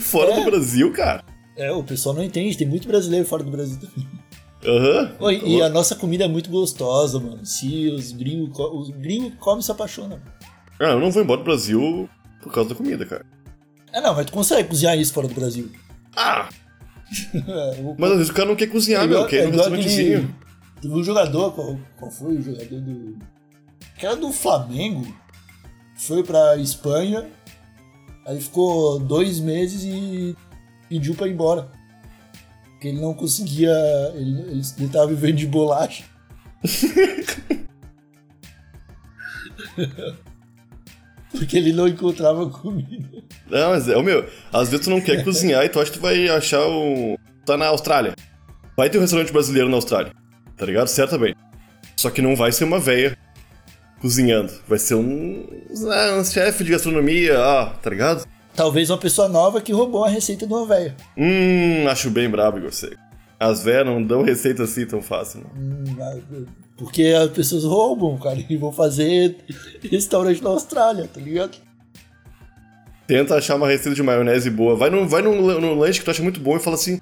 Fora 0.00 0.32
É. 0.32 0.36
do 0.36 0.44
Brasil, 0.50 0.92
cara. 0.92 1.24
é, 1.56 1.70
o 1.72 1.82
pessoal 1.82 2.14
não 2.14 2.22
entende, 2.22 2.56
tem 2.56 2.66
muito 2.66 2.86
brasileiro 2.88 3.26
fora 3.26 3.42
do 3.44 3.50
Brasil 3.50 3.78
também. 3.80 4.08
Aham. 4.64 5.12
Oi, 5.20 5.42
e 5.44 5.62
a 5.62 5.68
nossa 5.68 5.96
comida 5.96 6.24
é 6.24 6.28
muito 6.28 6.48
gostosa, 6.50 7.18
mano. 7.18 7.44
Se 7.44 7.88
os 7.90 8.12
gringos, 8.12 8.56
os 8.58 8.90
gringos 8.90 9.32
comem 9.40 9.60
e 9.60 9.62
se 9.64 9.70
apaixonam. 9.72 10.20
Ah, 10.80 10.90
eu 10.92 11.00
não 11.00 11.10
vou 11.10 11.22
embora 11.22 11.38
do 11.40 11.44
Brasil 11.44 12.08
por 12.42 12.52
causa 12.52 12.70
da 12.70 12.74
comida, 12.76 13.04
cara. 13.04 13.26
É, 13.92 14.00
não, 14.00 14.14
mas 14.14 14.26
tu 14.26 14.32
consegue 14.32 14.68
cozinhar 14.68 14.96
isso 14.98 15.12
fora 15.12 15.26
do 15.28 15.34
Brasil. 15.34 15.70
Ah, 16.16 16.48
É, 17.34 17.82
mas 17.98 18.10
às 18.12 18.16
vezes 18.18 18.30
o 18.30 18.34
cara 18.34 18.48
não 18.48 18.56
quer 18.56 18.68
cozinhar, 18.68 19.06
meu. 19.06 19.26
Quer 19.26 19.46
aquele- 19.48 20.26
Teve 20.80 20.94
um 20.94 21.04
jogador, 21.04 21.52
qual, 21.52 21.78
qual 21.98 22.10
foi 22.10 22.36
o 22.36 22.42
jogador 22.42 22.80
do. 22.80 23.18
Que 23.98 24.06
era 24.06 24.16
do 24.16 24.32
Flamengo. 24.32 25.06
Foi 26.02 26.22
pra 26.24 26.56
Espanha. 26.56 27.28
Aí 28.26 28.40
ficou 28.40 28.98
dois 28.98 29.38
meses 29.38 29.84
e 29.84 30.36
pediu 30.88 31.14
pra 31.14 31.28
ir 31.28 31.32
embora. 31.32 31.70
Porque 32.72 32.88
ele 32.88 33.00
não 33.00 33.14
conseguia. 33.14 33.70
Ele, 34.14 34.40
ele, 34.40 34.62
ele 34.78 34.88
tava 34.88 35.06
vivendo 35.06 35.36
de 35.36 35.46
bolacha. 35.46 36.04
Porque 41.30 41.56
ele 41.56 41.72
não 41.72 41.86
encontrava 41.86 42.50
comida. 42.50 43.22
Não, 43.48 43.70
mas 43.70 43.88
é, 43.88 43.96
ô 43.96 44.02
meu, 44.02 44.28
às 44.52 44.68
vezes 44.68 44.84
tu 44.84 44.90
não 44.90 45.00
quer 45.00 45.22
cozinhar 45.24 45.64
e 45.64 45.68
tu 45.68 45.80
acha 45.80 45.90
que 45.92 45.98
tu 45.98 46.02
vai 46.02 46.28
achar 46.28 46.66
um. 46.66 47.16
Tá 47.46 47.56
na 47.56 47.66
Austrália. 47.68 48.14
Vai 48.76 48.90
ter 48.90 48.98
um 48.98 49.02
restaurante 49.02 49.32
brasileiro 49.32 49.68
na 49.68 49.76
Austrália. 49.76 50.12
Tá 50.56 50.66
ligado? 50.66 50.88
Certamente. 50.88 51.38
Só 51.96 52.10
que 52.10 52.20
não 52.20 52.34
vai 52.34 52.50
ser 52.50 52.64
uma 52.64 52.80
véia 52.80 53.16
cozinhando. 54.02 54.52
Vai 54.68 54.78
ser 54.78 54.96
um. 54.96 55.46
ah, 55.90 56.18
um 56.18 56.24
chefe 56.24 56.64
de 56.64 56.72
gastronomia, 56.72 57.38
ah, 57.38 57.72
tá 57.80 57.88
ligado? 57.88 58.26
Talvez 58.54 58.90
uma 58.90 58.98
pessoa 58.98 59.28
nova 59.28 59.62
que 59.62 59.72
roubou 59.72 60.04
a 60.04 60.08
receita 60.10 60.46
de 60.46 60.52
uma 60.52 60.66
velha. 60.66 60.94
Hum, 61.16 61.88
acho 61.88 62.10
bem 62.10 62.28
brabo, 62.28 62.58
Igor 62.58 62.72
Seco. 62.72 62.96
As 63.40 63.62
véias 63.62 63.86
não 63.86 64.02
dão 64.02 64.22
receita 64.22 64.64
assim 64.64 64.84
tão 64.84 65.00
fácil. 65.00 65.44
Hum, 65.56 65.84
Porque 66.76 67.06
as 67.06 67.30
pessoas 67.30 67.64
roubam, 67.64 68.18
cara, 68.18 68.44
e 68.48 68.56
vão 68.56 68.70
fazer 68.70 69.36
restaurante 69.90 70.42
na 70.42 70.50
Austrália, 70.50 71.08
tá 71.08 71.20
ligado? 71.20 71.56
Tenta 73.06 73.36
achar 73.36 73.56
uma 73.56 73.66
receita 73.66 73.94
de 73.94 74.02
maionese 74.02 74.50
boa. 74.50 74.76
Vai 74.76 74.90
num, 74.90 75.06
vai 75.08 75.22
num, 75.22 75.58
num 75.60 75.78
lanche 75.78 75.98
que 76.00 76.04
tu 76.04 76.10
acha 76.10 76.22
muito 76.22 76.40
bom 76.40 76.56
e 76.56 76.60
fala 76.60 76.76
assim: 76.76 77.00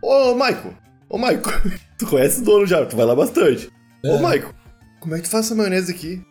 Ô, 0.00 0.34
Maico, 0.34 0.72
ô, 1.08 1.18
Maico, 1.18 1.50
tu 1.98 2.06
conhece 2.06 2.40
o 2.40 2.44
dono 2.44 2.66
já, 2.66 2.86
tu 2.86 2.96
vai 2.96 3.04
lá 3.04 3.14
bastante. 3.14 3.68
Ô, 4.04 4.18
Maico, 4.18 4.54
como 5.00 5.14
é 5.14 5.18
que 5.18 5.24
tu 5.24 5.30
faz 5.30 5.46
essa 5.46 5.54
maionese 5.54 5.92
aqui? 5.92 6.22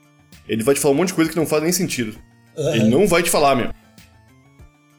Ele 0.47 0.63
vai 0.63 0.75
te 0.75 0.81
falar 0.81 0.93
um 0.93 0.97
monte 0.97 1.09
de 1.09 1.13
coisa 1.13 1.29
que 1.29 1.37
não 1.37 1.45
faz 1.45 1.63
nem 1.63 1.71
sentido. 1.71 2.17
Ele 2.55 2.85
não 2.85 3.07
vai 3.07 3.23
te 3.23 3.29
falar, 3.29 3.55
meu. 3.55 3.71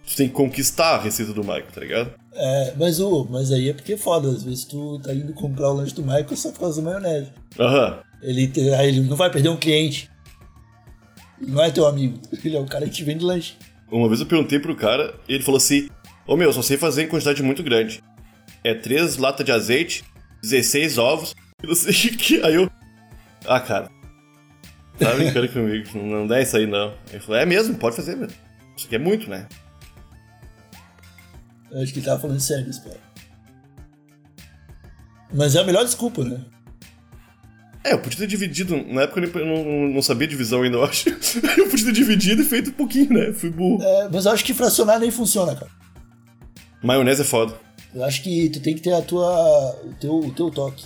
Tu 0.06 0.16
tem 0.16 0.28
que 0.28 0.34
conquistar 0.34 0.96
a 0.96 1.00
receita 1.00 1.32
do 1.32 1.44
Maico, 1.44 1.72
tá 1.72 1.80
ligado? 1.80 2.12
É, 2.34 2.74
mas, 2.76 2.98
ô, 2.98 3.26
mas 3.30 3.52
aí 3.52 3.68
é 3.68 3.72
porque 3.72 3.94
é 3.94 3.96
foda, 3.96 4.28
às 4.28 4.42
vezes 4.42 4.64
tu 4.64 4.98
tá 5.00 5.12
indo 5.12 5.32
comprar 5.34 5.70
o 5.70 5.74
lanche 5.74 5.94
do 5.94 6.02
Michael 6.02 6.36
só 6.36 6.50
por 6.50 6.60
causa 6.60 6.82
da 6.82 6.90
maionese. 6.90 7.30
Aham. 7.58 8.00
Ele, 8.22 8.50
aí 8.74 8.88
ele 8.88 9.00
não 9.00 9.16
vai 9.16 9.30
perder 9.30 9.48
um 9.48 9.56
cliente. 9.56 10.10
Ele 11.40 11.52
não 11.52 11.62
é 11.62 11.70
teu 11.70 11.86
amigo, 11.86 12.18
ele 12.44 12.56
é 12.56 12.60
o 12.60 12.66
cara 12.66 12.86
que 12.86 12.92
te 12.92 13.04
vende 13.04 13.24
lanche. 13.24 13.54
Uma 13.90 14.08
vez 14.08 14.20
eu 14.20 14.26
perguntei 14.26 14.58
pro 14.58 14.74
cara 14.74 15.14
e 15.28 15.34
ele 15.34 15.44
falou 15.44 15.58
assim: 15.58 15.90
Ô 16.26 16.36
meu, 16.36 16.48
eu 16.48 16.52
só 16.52 16.62
sei 16.62 16.76
fazer 16.76 17.04
em 17.04 17.08
quantidade 17.08 17.42
muito 17.42 17.62
grande. 17.62 18.02
É 18.64 18.74
três 18.74 19.16
latas 19.16 19.44
de 19.44 19.52
azeite, 19.52 20.04
16 20.42 20.98
ovos, 20.98 21.34
e 21.62 21.66
não 21.68 21.74
sei 21.74 21.92
o 21.92 22.16
que. 22.16 22.42
Aí 22.42 22.54
eu. 22.54 22.70
Ah, 23.46 23.60
cara. 23.60 23.90
Tá 24.98 25.14
brincando 25.14 25.48
comigo, 25.48 25.98
não, 25.98 26.26
dá 26.26 26.40
isso 26.40 26.56
aí 26.56 26.66
não. 26.66 26.94
Ele 27.10 27.20
falou: 27.20 27.40
É 27.40 27.46
mesmo, 27.46 27.74
pode 27.76 27.96
fazer 27.96 28.16
mesmo. 28.16 28.36
Isso 28.76 28.86
aqui 28.86 28.96
é 28.96 28.98
muito, 28.98 29.28
né? 29.28 29.48
Eu 31.70 31.82
acho 31.82 31.92
que 31.92 31.98
ele 31.98 32.06
tava 32.06 32.20
falando 32.20 32.40
sério, 32.40 32.68
espero. 32.68 33.00
Mas 35.32 35.56
é 35.56 35.60
a 35.60 35.64
melhor 35.64 35.84
desculpa, 35.84 36.22
né? 36.22 36.44
É, 37.84 37.94
eu 37.94 37.98
podia 37.98 38.18
ter 38.18 38.26
dividido. 38.26 38.76
Na 38.86 39.02
época 39.02 39.20
eu 39.38 39.46
não, 39.46 39.88
não 39.94 40.02
sabia 40.02 40.28
divisão 40.28 40.62
ainda, 40.62 40.76
eu 40.76 40.84
acho. 40.84 41.08
Eu 41.58 41.68
podia 41.68 41.86
ter 41.86 41.92
dividido 41.92 42.42
e 42.42 42.44
feito 42.44 42.70
um 42.70 42.74
pouquinho, 42.74 43.12
né? 43.12 43.32
Fui 43.32 43.50
burro. 43.50 43.82
É, 43.82 44.08
mas 44.08 44.24
eu 44.24 44.32
acho 44.32 44.44
que 44.44 44.54
fracionar 44.54 45.00
nem 45.00 45.10
funciona, 45.10 45.54
cara. 45.54 45.70
Maionese 46.82 47.22
é 47.22 47.24
foda. 47.24 47.54
Eu 47.94 48.04
acho 48.04 48.22
que 48.22 48.48
tu 48.50 48.60
tem 48.60 48.74
que 48.74 48.82
ter 48.82 48.92
a 48.92 49.02
tua, 49.02 49.80
o, 49.84 49.94
teu, 49.94 50.14
o 50.14 50.32
teu 50.32 50.50
toque. 50.50 50.84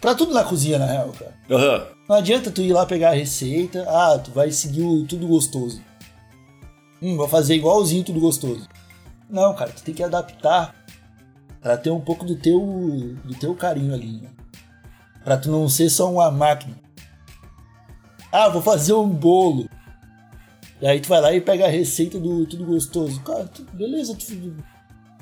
Pra 0.00 0.14
tudo 0.14 0.32
na 0.32 0.42
cozinha, 0.44 0.78
na 0.78 0.86
real, 0.86 1.10
cara. 1.18 1.34
Aham. 1.50 1.86
Não 2.08 2.16
adianta 2.16 2.50
tu 2.50 2.60
ir 2.62 2.72
lá 2.72 2.86
pegar 2.86 3.10
a 3.10 3.14
receita, 3.14 3.84
ah, 3.88 4.18
tu 4.18 4.30
vai 4.32 4.50
seguir 4.50 4.82
o 4.82 5.04
tudo 5.06 5.26
gostoso. 5.26 5.80
Hum, 7.02 7.16
vou 7.16 7.28
fazer 7.28 7.54
igualzinho 7.54 8.02
tudo 8.04 8.18
gostoso. 8.20 8.68
Não, 9.28 9.54
cara, 9.54 9.70
tu 9.70 9.82
tem 9.82 9.94
que 9.94 10.02
adaptar 10.02 10.74
pra 11.60 11.76
ter 11.76 11.90
um 11.90 12.00
pouco 12.00 12.24
do 12.24 12.34
teu, 12.36 12.58
do 13.24 13.34
teu 13.38 13.54
carinho 13.54 13.94
ali, 13.94 14.18
né? 14.22 14.28
Pra 15.22 15.36
tu 15.36 15.50
não 15.50 15.68
ser 15.68 15.88
só 15.90 16.10
uma 16.10 16.30
máquina. 16.30 16.74
Ah, 18.32 18.48
vou 18.48 18.62
fazer 18.62 18.92
um 18.94 19.08
bolo. 19.08 19.68
E 20.80 20.86
aí 20.86 20.98
tu 20.98 21.08
vai 21.08 21.20
lá 21.20 21.32
e 21.32 21.40
pega 21.40 21.66
a 21.66 21.70
receita 21.70 22.18
do 22.18 22.46
tudo 22.46 22.64
gostoso. 22.64 23.20
Cara, 23.20 23.44
tu- 23.44 23.66
beleza, 23.72 24.14
tu, 24.16 24.56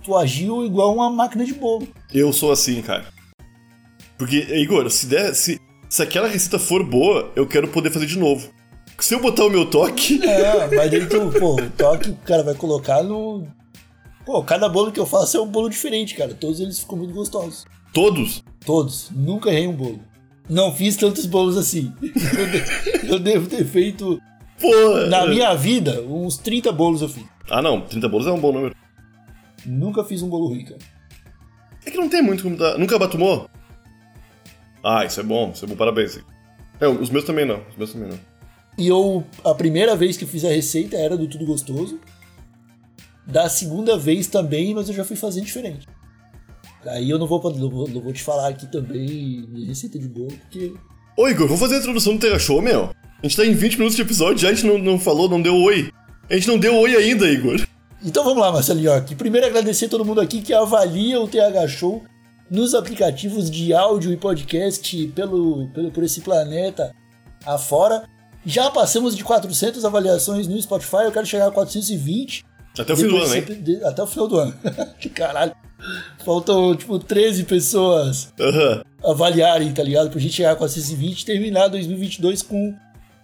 tu 0.05 0.17
agiu 0.17 0.65
igual 0.65 0.95
uma 0.95 1.11
máquina 1.11 1.45
de 1.45 1.53
bolo. 1.55 1.87
Eu 2.15 2.33
sou 2.33 2.53
assim, 2.53 2.81
cara. 2.81 3.07
Porque, 4.19 4.39
Igor, 4.57 4.91
se 4.91 5.07
der. 5.07 5.35
Se, 5.35 5.61
se 5.89 6.03
aquela 6.03 6.29
receita 6.29 6.59
for 6.59 6.83
boa, 6.85 7.31
eu 7.37 7.47
quero 7.47 7.69
poder 7.69 7.91
fazer 7.91 8.07
de 8.07 8.19
novo. 8.19 8.51
Se 8.99 9.15
eu 9.15 9.21
botar 9.21 9.45
o 9.45 9.51
meu 9.51 9.65
toque. 9.71 10.21
É, 10.25 10.67
mas 10.75 10.91
daí 10.91 11.07
tu, 11.07 11.31
pô, 11.39 11.55
o 11.55 11.71
toque 11.71 12.11
o 12.11 12.17
cara 12.17 12.43
vai 12.43 12.55
colocar 12.55 13.03
no. 13.03 13.47
Pô, 14.27 14.43
cada 14.43 14.69
bolo 14.69 14.91
que 14.93 14.99
eu 15.01 15.07
faço 15.07 15.37
é 15.37 15.41
um 15.41 15.47
bolo 15.47 15.71
diferente, 15.71 16.15
cara. 16.15 16.35
Todos 16.35 16.61
eles 16.61 16.81
ficam 16.81 16.99
muito 16.99 17.15
gostosos. 17.15 17.65
Todos. 17.95 18.43
Todos. 18.67 19.09
Nunca 19.13 19.51
errei 19.51 19.67
um 19.69 19.73
bolo. 19.77 20.01
Não 20.51 20.75
fiz 20.75 20.97
tantos 20.97 21.25
bolos 21.27 21.57
assim. 21.57 21.93
Eu, 22.03 22.47
de- 22.51 23.13
eu 23.13 23.19
devo 23.19 23.47
ter 23.49 23.65
feito, 23.65 24.21
Pô. 24.61 24.97
na 25.09 25.27
minha 25.27 25.55
vida, 25.55 26.03
uns 26.03 26.37
30 26.39 26.73
bolos 26.73 27.01
eu 27.03 27.09
fiz. 27.09 27.25
Ah, 27.49 27.63
não. 27.63 27.83
30 27.83 28.09
bolos 28.09 28.27
é 28.27 28.33
um 28.33 28.41
bom 28.41 28.53
número. 28.53 28.75
Nunca 29.65 30.03
fiz 30.05 30.23
um 30.23 30.29
bolo 30.29 30.49
ruim, 30.49 30.65
cara. 30.65 30.79
É 31.87 31.91
que 31.91 31.97
não 31.97 32.09
tem 32.09 32.21
muito 32.23 32.43
como 32.43 32.57
dar. 32.57 32.77
Nunca 32.79 32.99
batumou? 32.99 33.49
Ah, 34.83 35.05
isso 35.05 35.21
é 35.21 35.23
bom. 35.23 35.51
Isso 35.55 35.65
é 35.65 35.69
bom. 35.69 35.77
Parabéns. 35.77 36.19
É, 36.81 36.87
os 36.87 37.11
meus 37.11 37.25
também 37.25 37.45
não. 37.45 37.63
Os 37.71 37.77
meus 37.77 37.93
também 37.93 38.09
não. 38.09 38.19
E 38.77 38.87
eu, 38.87 39.25
a 39.45 39.55
primeira 39.55 39.97
vez 39.97 40.17
que 40.17 40.25
fiz 40.25 40.45
a 40.45 40.49
receita 40.49 40.97
era 40.97 41.17
do 41.17 41.27
Tudo 41.27 41.45
Gostoso. 41.45 41.99
Da 43.27 43.49
segunda 43.49 43.99
vez 43.99 44.27
também, 44.27 44.75
mas 44.75 44.89
eu 44.89 44.95
já 44.95 45.05
fui 45.05 45.17
fazendo 45.17 45.45
diferente. 45.45 45.87
Aí 46.87 47.11
eu 47.11 47.19
não 47.19 47.27
vou, 47.27 47.43
não 47.53 47.69
vou, 47.69 47.89
não 47.89 48.01
vou 48.01 48.13
te 48.13 48.23
falar 48.23 48.49
aqui 48.49 48.67
também 48.67 49.45
receita 49.67 49.99
de 49.99 50.09
bolo, 50.09 50.33
porque 50.43 50.73
Ô, 51.19 51.29
Igor, 51.29 51.49
vamos 51.49 51.61
fazer 51.61 51.75
a 51.75 51.79
introdução 51.79 52.15
do 52.15 52.21
Terra 52.21 52.39
Show, 52.39 52.63
meu? 52.63 52.91
A 53.21 53.27
gente 53.27 53.37
tá 53.37 53.45
em 53.45 53.53
20 53.53 53.73
minutos 53.75 53.97
de 53.97 54.03
episódio 54.03 54.39
já, 54.39 54.51
a 54.51 54.55
gente 54.55 54.65
não, 54.65 54.79
não 54.79 55.01
falou, 55.01 55.29
não 55.29 55.43
deu 55.43 55.57
oi. 55.57 55.93
A 56.31 56.35
gente 56.35 56.47
não 56.47 56.57
deu 56.57 56.77
oi 56.77 56.95
ainda, 56.95 57.29
Igor. 57.29 57.61
Então 58.05 58.23
vamos 58.23 58.41
lá, 58.41 58.53
Marcelinho. 58.53 58.93
Primeiro 59.17 59.45
agradecer 59.45 59.89
todo 59.89 60.05
mundo 60.05 60.21
aqui 60.21 60.41
que 60.41 60.55
avalia 60.55 61.21
o 61.21 61.27
TH 61.27 61.67
Show 61.67 62.05
nos 62.51 62.75
aplicativos 62.75 63.51
de 63.51 63.73
áudio 63.75 64.13
e 64.13 64.17
podcast 64.17 65.07
pelo, 65.09 65.69
pelo 65.69 65.91
por 65.91 66.03
esse 66.05 66.21
planeta 66.21 66.95
afora. 67.45 68.05
Já 68.47 68.71
passamos 68.71 69.17
de 69.17 69.23
400 69.25 69.85
avaliações 69.85 70.47
no 70.49 70.61
Spotify, 70.61 71.05
eu 71.05 71.13
quero 71.13 71.27
chegar 71.27 71.49
a 71.49 71.51
420. 71.51 72.45
Até 72.79 72.93
o 72.93 72.97
fim 72.97 73.09
do 73.09 73.17
ano, 73.17 73.35
hein? 73.35 73.45
de- 73.63 73.85
até 73.85 74.03
o 74.03 74.07
final 74.07 74.29
do 74.29 74.39
ano. 74.39 74.55
que 75.01 75.09
caralho. 75.09 75.53
Faltam, 76.25 76.75
tipo, 76.77 76.99
13 76.99 77.45
pessoas 77.45 78.33
Aham. 78.41 78.83
avaliarem, 79.05 79.73
tá 79.73 79.83
ligado? 79.83 80.11
Pra 80.11 80.21
gente 80.21 80.35
chegar 80.35 80.53
a 80.53 80.57
420 80.57 81.21
e 81.21 81.25
terminar 81.25 81.69
2022 81.69 82.43
com 82.43 82.75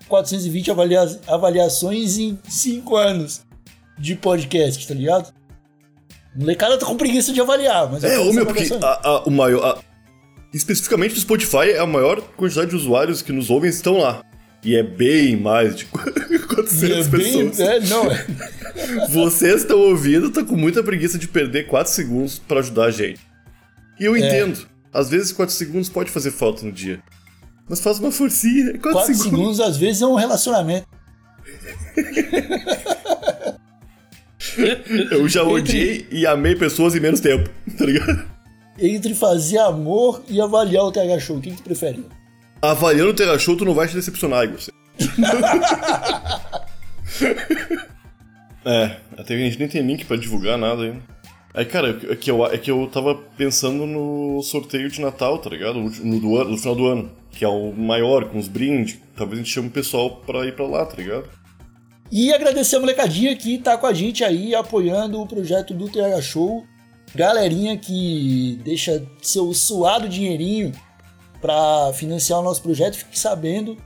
420 0.09 0.71
avalia 0.71 1.21
avaliações 1.27 2.19
em 2.19 2.39
5 2.49 2.97
anos 2.97 3.43
de 3.99 4.15
podcast, 4.17 4.87
tá 4.87 4.95
ligado? 4.95 5.33
Molecada 6.37 6.79
tá 6.79 6.87
com 6.87 6.97
preguiça 6.97 7.33
de 7.33 7.41
avaliar, 7.41 7.91
mas 7.91 8.03
É, 8.05 8.19
ô 8.19 8.23
quero 8.23 8.35
meu, 8.35 8.47
porque 8.47 8.69
a- 8.83 9.01
a- 9.09 9.23
o 9.25 9.31
maior. 9.31 9.65
a- 9.65 9.79
especificamente 10.53 11.15
do 11.15 11.21
Spotify, 11.21 11.77
a 11.79 11.87
maior 11.87 12.21
quantidade 12.37 12.71
de 12.71 12.77
usuários 12.77 13.23
que 13.23 13.33
nos 13.33 13.51
ouvem 13.51 13.71
estão 13.71 13.99
lá. 13.99 14.23
E 14.65 14.75
é 14.77 14.83
bem 14.83 15.37
mais 15.37 15.77
de 15.77 15.85
400 16.49 16.83
E 16.83 16.93
é 16.93 17.05
bem- 17.05 17.51
pessoas. 17.51 17.61
é, 17.61 17.81
não, 17.81 18.11
é. 18.11 18.27
Vocês 19.11 19.57
estão 19.63 19.79
ouvindo, 19.79 20.31
tá 20.31 20.43
com 20.43 20.57
muita 20.57 20.83
preguiça 20.83 21.19
de 21.19 21.29
perder 21.29 21.67
4 21.69 21.93
segundos 21.93 22.39
pra 22.39 22.61
ajudar 22.61 22.87
a 22.87 22.91
gente. 22.91 23.21
E 24.01 24.05
eu 24.05 24.17
É. 24.17 24.19
entendo. 24.21 24.67
Às 24.93 25.11
vezes 25.11 25.33
4 25.33 25.55
segundos 25.55 25.89
pode 25.89 26.11
fazer 26.11 26.31
falta 26.31 26.65
no 26.65 26.73
dia. 26.73 27.01
Mas 27.69 27.81
faz 27.81 27.99
uma 27.99 28.11
forcinha. 28.11 28.73
4, 28.73 28.93
4 28.93 29.15
segundos. 29.15 29.23
segundos, 29.23 29.61
às 29.61 29.77
vezes, 29.77 30.03
é 30.03 30.07
um 30.07 30.15
relacionamento. 30.15 30.87
Eu 35.11 35.29
já 35.29 35.43
odiei 35.43 36.07
e 36.11 36.27
amei 36.27 36.55
pessoas 36.55 36.95
em 36.95 37.01
menos 37.01 37.21
tempo, 37.21 37.49
tá 37.79 37.85
ligado? 37.87 38.29
Entre 38.79 39.15
fazer 39.15 39.59
amor 39.59 40.23
e 40.29 40.41
avaliar 40.41 40.85
o 40.85 40.93
TH 40.93 41.21
Show, 41.21 41.37
o 41.37 41.41
que, 41.41 41.51
que 41.51 41.57
tu 41.57 41.63
prefere? 41.63 42.05
Avaliando 42.61 43.11
o 43.11 43.15
Terra 43.15 43.39
Show, 43.39 43.57
tu 43.57 43.65
não 43.65 43.75
vai 43.75 43.87
te 43.87 43.95
decepcionar, 43.95 44.45
Igor. 44.45 44.59
é, 48.65 48.97
até 49.17 49.35
a 49.35 49.39
gente 49.39 49.59
nem 49.59 49.69
tem 49.69 49.83
link 49.83 50.05
pra 50.05 50.17
divulgar 50.17 50.59
nada 50.59 50.83
ainda. 50.83 51.01
Aí, 51.53 51.65
cara, 51.65 52.01
é 52.11 52.17
que, 52.17 52.31
eu, 52.31 52.45
é 52.47 52.59
que 52.59 52.71
eu 52.71 52.89
tava 52.93 53.15
pensando 53.37 53.87
no 53.87 54.43
sorteio 54.43 54.91
de 54.91 55.01
Natal, 55.01 55.39
tá 55.39 55.49
ligado? 55.51 55.79
No, 55.79 55.89
no 55.89 56.21
do 56.21 56.37
ano- 56.37 56.51
no 56.51 56.59
final 56.59 56.75
do 56.75 56.87
ano. 56.87 57.11
Que 57.31 57.45
é 57.45 57.49
o 57.49 57.73
maior, 57.73 58.25
com 58.25 58.39
os 58.39 58.49
brindes. 58.49 58.99
Talvez 59.17 59.39
a 59.39 59.43
gente 59.43 59.53
chame 59.53 59.69
o 59.69 59.71
pessoal 59.71 60.17
pra 60.27 60.45
ir 60.47 60.55
pra 60.57 60.67
lá, 60.67 60.85
tá 60.85 60.97
ligado? 60.97 61.29
E 62.15 62.33
agradecer 62.33 62.77
a 62.77 62.81
molecadinha 62.81 63.35
que 63.35 63.59
tá 63.59 63.77
com 63.77 63.89
a 63.89 63.93
gente 63.93 64.23
aí, 64.23 64.55
apoiando 64.55 65.21
o 65.21 65.27
projeto 65.27 65.75
do 65.75 65.89
TH 65.89 66.23
Show. 66.23 66.65
Galerinha 67.13 67.77
que 67.77 68.57
deixa 68.63 69.05
seu 69.21 69.53
suado 69.53 70.09
dinheirinho 70.09 70.71
para 71.41 71.93
financiar 71.93 72.39
o 72.39 72.43
nosso 72.45 72.63
projeto, 72.63 72.99
fique 72.99 73.19
sabendo 73.19 73.77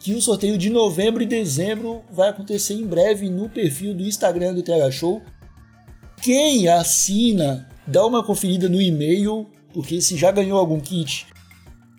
que 0.00 0.14
o 0.14 0.22
sorteio 0.22 0.56
de 0.56 0.70
novembro 0.70 1.22
e 1.22 1.26
dezembro 1.26 2.02
vai 2.10 2.30
acontecer 2.30 2.72
em 2.72 2.86
breve 2.86 3.28
no 3.28 3.50
perfil 3.50 3.92
do 3.92 4.02
Instagram 4.02 4.54
do 4.54 4.62
TH 4.62 4.90
Show. 4.90 5.20
Quem 6.22 6.66
assina, 6.68 7.68
dá 7.86 8.06
uma 8.06 8.24
conferida 8.24 8.66
no 8.66 8.80
e-mail, 8.80 9.46
porque 9.74 10.00
se 10.00 10.16
já 10.16 10.32
ganhou 10.32 10.58
algum 10.58 10.80
kit, 10.80 11.26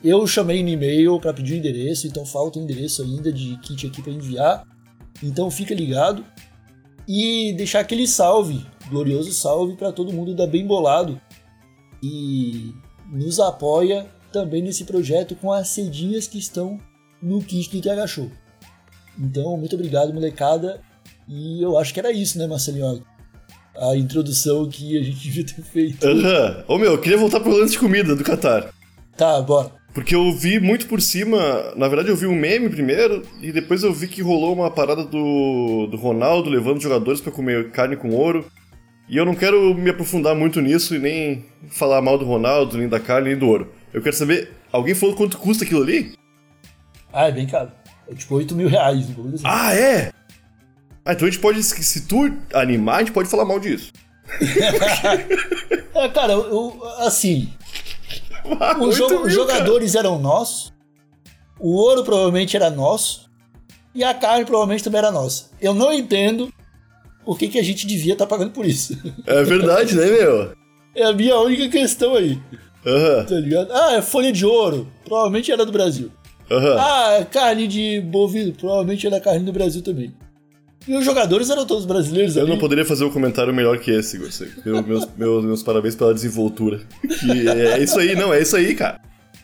eu 0.03 0.25
chamei 0.25 0.63
no 0.63 0.69
e-mail 0.69 1.19
para 1.19 1.31
pedir 1.31 1.53
o 1.53 1.57
endereço, 1.57 2.07
então 2.07 2.25
falta 2.25 2.57
o 2.57 2.63
endereço 2.63 3.03
ainda 3.03 3.31
de 3.31 3.55
kit 3.59 3.85
aqui 3.85 4.01
para 4.01 4.11
enviar. 4.11 4.74
Então 5.23 5.49
fica 5.49 5.73
ligado 5.73 6.25
e 7.07 7.53
deixar 7.53 7.81
aquele 7.81 8.07
salve, 8.07 8.65
glorioso 8.89 9.31
salve 9.31 9.75
para 9.75 9.91
todo 9.91 10.13
mundo 10.13 10.35
da 10.35 10.47
Bem 10.47 10.65
Bolado 10.65 11.19
e 12.01 12.73
nos 13.11 13.39
apoia 13.39 14.07
também 14.31 14.61
nesse 14.61 14.83
projeto 14.83 15.35
com 15.35 15.51
as 15.51 15.69
cedinhas 15.69 16.27
que 16.27 16.37
estão 16.37 16.79
no 17.21 17.41
kit 17.41 17.69
do 17.69 17.81
TH 17.81 18.07
Show. 18.07 18.31
Então, 19.17 19.55
muito 19.57 19.75
obrigado, 19.75 20.13
molecada. 20.13 20.81
E 21.27 21.61
eu 21.61 21.77
acho 21.77 21.93
que 21.93 21.99
era 21.99 22.11
isso, 22.11 22.37
né, 22.37 22.45
Marcelinho? 22.45 23.03
A 23.77 23.95
introdução 23.95 24.67
que 24.67 24.97
a 24.97 25.03
gente 25.03 25.17
devia 25.23 25.45
ter 25.45 25.61
feito. 25.63 26.05
Aham. 26.05 26.65
Ô 26.67 26.77
meu, 26.77 26.91
eu 26.93 27.01
queria 27.01 27.17
voltar 27.17 27.39
pro 27.39 27.51
lance 27.51 27.73
de 27.73 27.79
comida 27.79 28.15
do 28.15 28.23
Qatar. 28.23 28.73
Tá, 29.15 29.41
bora. 29.41 29.71
Porque 29.95 30.13
eu 30.13 30.31
vi 30.33 30.59
muito 30.59 30.87
por 30.87 31.01
cima. 31.01 31.73
Na 31.77 31.87
verdade, 31.87 32.09
eu 32.09 32.15
vi 32.17 32.27
um 32.27 32.35
meme 32.35 32.69
primeiro, 32.69 33.23
e 33.41 33.51
depois 33.51 33.81
eu 33.81 33.93
vi 33.93 34.07
que 34.09 34.21
rolou 34.21 34.53
uma 34.53 34.69
parada 34.69 35.03
do, 35.05 35.87
do 35.89 35.95
Ronaldo 35.97 36.49
levando 36.49 36.81
jogadores 36.81 37.21
pra 37.21 37.31
comer 37.31 37.71
carne 37.71 37.95
com 37.95 38.09
ouro. 38.09 38.45
E 39.07 39.15
eu 39.17 39.23
não 39.25 39.33
quero 39.33 39.73
me 39.73 39.89
aprofundar 39.89 40.35
muito 40.35 40.59
nisso 40.59 40.95
e 40.95 40.99
nem 40.99 41.45
falar 41.69 42.01
mal 42.01 42.17
do 42.17 42.25
Ronaldo, 42.25 42.77
nem 42.77 42.89
da 42.89 42.99
carne, 42.99 43.29
nem 43.29 43.37
do 43.37 43.47
ouro. 43.47 43.71
Eu 43.93 44.01
quero 44.01 44.15
saber, 44.15 44.51
alguém 44.71 44.93
falou 44.93 45.15
quanto 45.15 45.37
custa 45.37 45.63
aquilo 45.63 45.81
ali? 45.83 46.13
Ah, 47.13 47.27
é 47.27 47.31
bem 47.31 47.47
caro. 47.47 47.71
É 48.09 48.13
tipo 48.13 48.35
8 48.35 48.53
mil 48.53 48.67
reais. 48.67 49.05
assim. 49.09 49.43
Ah, 49.45 49.73
é? 49.73 50.11
Ah, 51.05 51.13
então 51.13 51.25
a 51.27 51.31
gente 51.31 51.39
pode, 51.39 51.63
se 51.63 52.05
tu 52.07 52.29
animar, 52.53 52.95
a 52.95 52.99
gente 52.99 53.11
pode 53.13 53.29
falar 53.29 53.45
mal 53.45 53.59
disso. 53.59 53.93
É, 55.95 56.09
cara, 56.09 56.33
eu, 56.33 56.41
eu- 56.49 56.83
assim, 56.99 57.53
Os, 58.79 58.95
jo- 58.97 59.09
mil, 59.09 59.21
os 59.23 59.33
jogadores 59.33 59.95
eram 59.95 60.19
nossos, 60.19 60.71
o 61.59 61.71
ouro 61.75 62.03
provavelmente 62.03 62.55
era 62.55 62.69
nosso, 62.69 63.29
e 63.93 64.03
a 64.03 64.13
carne 64.13 64.45
provavelmente 64.45 64.83
também 64.83 64.99
era 64.99 65.11
nossa. 65.11 65.45
Eu 65.61 65.73
não 65.73 65.91
entendo 65.93 66.51
por 67.23 67.37
que, 67.39 67.47
que 67.47 67.57
a 67.59 67.63
gente 67.63 67.87
devia 67.87 68.13
estar 68.13 68.27
pagando 68.27 68.51
por 68.51 68.65
isso. 68.65 68.95
cara. 69.01 69.15
É 69.41 69.43
verdade, 69.43 69.95
né, 69.95 70.05
meu? 70.05 70.51
É 70.93 71.03
a 71.03 71.13
minha 71.13 71.37
única 71.39 71.67
questão 71.69 72.15
aí, 72.15 72.39
Aham, 72.85 73.25
tá 73.25 73.35
ligado? 73.35 73.71
Ah, 73.73 73.93
é 73.93 74.01
folha 74.01 74.31
de 74.31 74.45
ouro, 74.45 74.87
provavelmente 75.03 75.51
era 75.51 75.65
do 75.65 75.71
Brasil. 75.71 76.11
aham. 76.51 76.75
Ah, 76.79 77.13
é 77.19 77.25
carne 77.25 77.67
de 77.67 77.99
bovino, 78.01 78.53
provavelmente 78.53 79.07
era 79.07 79.19
carne 79.19 79.43
do 79.43 79.51
Brasil 79.51 79.81
também. 79.81 80.13
E 80.87 80.95
os 80.95 81.03
jogadores 81.03 81.49
eram 81.49 81.65
todos 81.65 81.85
brasileiros 81.85 82.35
Eu 82.35 82.47
não 82.47 82.59
poderia 82.59 82.85
fazer 82.85 83.05
um 83.05 83.09
comentário 83.09 83.53
melhor 83.53 83.79
que 83.79 83.89
esse. 83.91 84.19
Meu- 84.63 84.83
Meus, 84.83 85.07
meus, 85.17 85.43
meus 85.45 85.63
parabéns 85.63 85.95
pela 85.95 86.13
desenvoltura. 86.13 86.79
Que 87.19 87.49
é 87.49 87.79
isso 87.81 87.97
aí, 87.99 88.15
não, 88.15 88.33
é 88.33 88.41
isso 88.41 88.55
aí, 88.55 88.75
cara. 88.75 88.99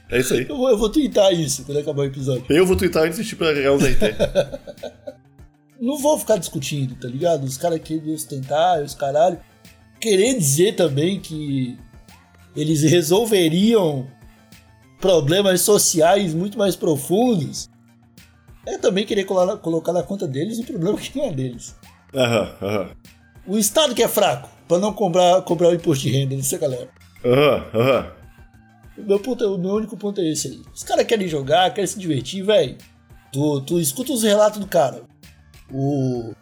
É 0.09 0.19
isso 0.19 0.33
aí. 0.33 0.45
Eu 0.47 0.57
vou, 0.57 0.69
eu 0.69 0.77
vou 0.77 0.89
twittar 0.89 1.33
isso 1.33 1.63
quando 1.63 1.79
acabar 1.79 2.01
o 2.01 2.05
episódio. 2.05 2.43
Eu 2.49 2.65
vou 2.65 2.75
twittar 2.75 3.03
antes 3.03 3.17
de 3.17 3.25
ti 3.25 3.35
pra 3.35 3.53
ganhar 3.53 3.71
uns 3.71 3.81
RT. 3.83 4.01
não 5.79 5.97
vou 5.97 6.19
ficar 6.19 6.37
discutindo, 6.37 6.95
tá 6.95 7.07
ligado? 7.07 7.43
Os 7.43 7.57
caras 7.57 7.79
querem 7.83 8.13
ostentar, 8.13 8.81
os 8.83 8.93
caralho. 8.93 9.39
Querer 9.99 10.37
dizer 10.37 10.75
também 10.75 11.19
que 11.19 11.77
eles 12.55 12.81
resolveriam 12.83 14.05
problemas 14.99 15.61
sociais 15.61 16.33
muito 16.33 16.57
mais 16.57 16.75
profundos 16.75 17.69
é 18.65 18.77
também 18.77 19.05
querer 19.05 19.23
colar- 19.25 19.57
colocar 19.57 19.93
na 19.93 20.03
conta 20.03 20.27
deles 20.27 20.59
um 20.59 20.63
problema 20.63 20.97
que 20.97 21.17
não 21.17 21.25
é 21.25 21.31
deles. 21.33 21.75
Aham, 22.13 22.55
aham. 22.61 22.89
O 23.47 23.57
Estado 23.57 23.95
que 23.95 24.03
é 24.03 24.07
fraco 24.07 24.49
pra 24.67 24.77
não 24.77 24.93
comprar, 24.93 25.41
comprar 25.41 25.69
o 25.69 25.73
imposto 25.73 26.03
de 26.03 26.11
renda 26.11 26.35
dessa 26.35 26.57
galera. 26.57 26.89
Aham, 27.25 27.65
aham. 27.73 28.11
O 28.97 29.01
meu, 29.03 29.19
ponto, 29.19 29.43
é- 29.43 29.47
o 29.47 29.57
meu 29.57 29.71
único 29.75 29.97
ponto 29.97 30.21
é 30.21 30.29
esse 30.29 30.47
aí. 30.49 30.61
Os 30.73 30.83
caras 30.83 31.05
querem 31.05 31.27
jogar, 31.27 31.73
querem 31.73 31.87
se 31.87 31.97
divertir, 31.97 32.43
velho. 32.43 32.77
Tu, 33.31 33.61
tu 33.61 33.79
escuta 33.79 34.11
os 34.13 34.23
relatos 34.23 34.59
do 34.59 34.67
cara. 34.67 35.03
O. 35.71 36.33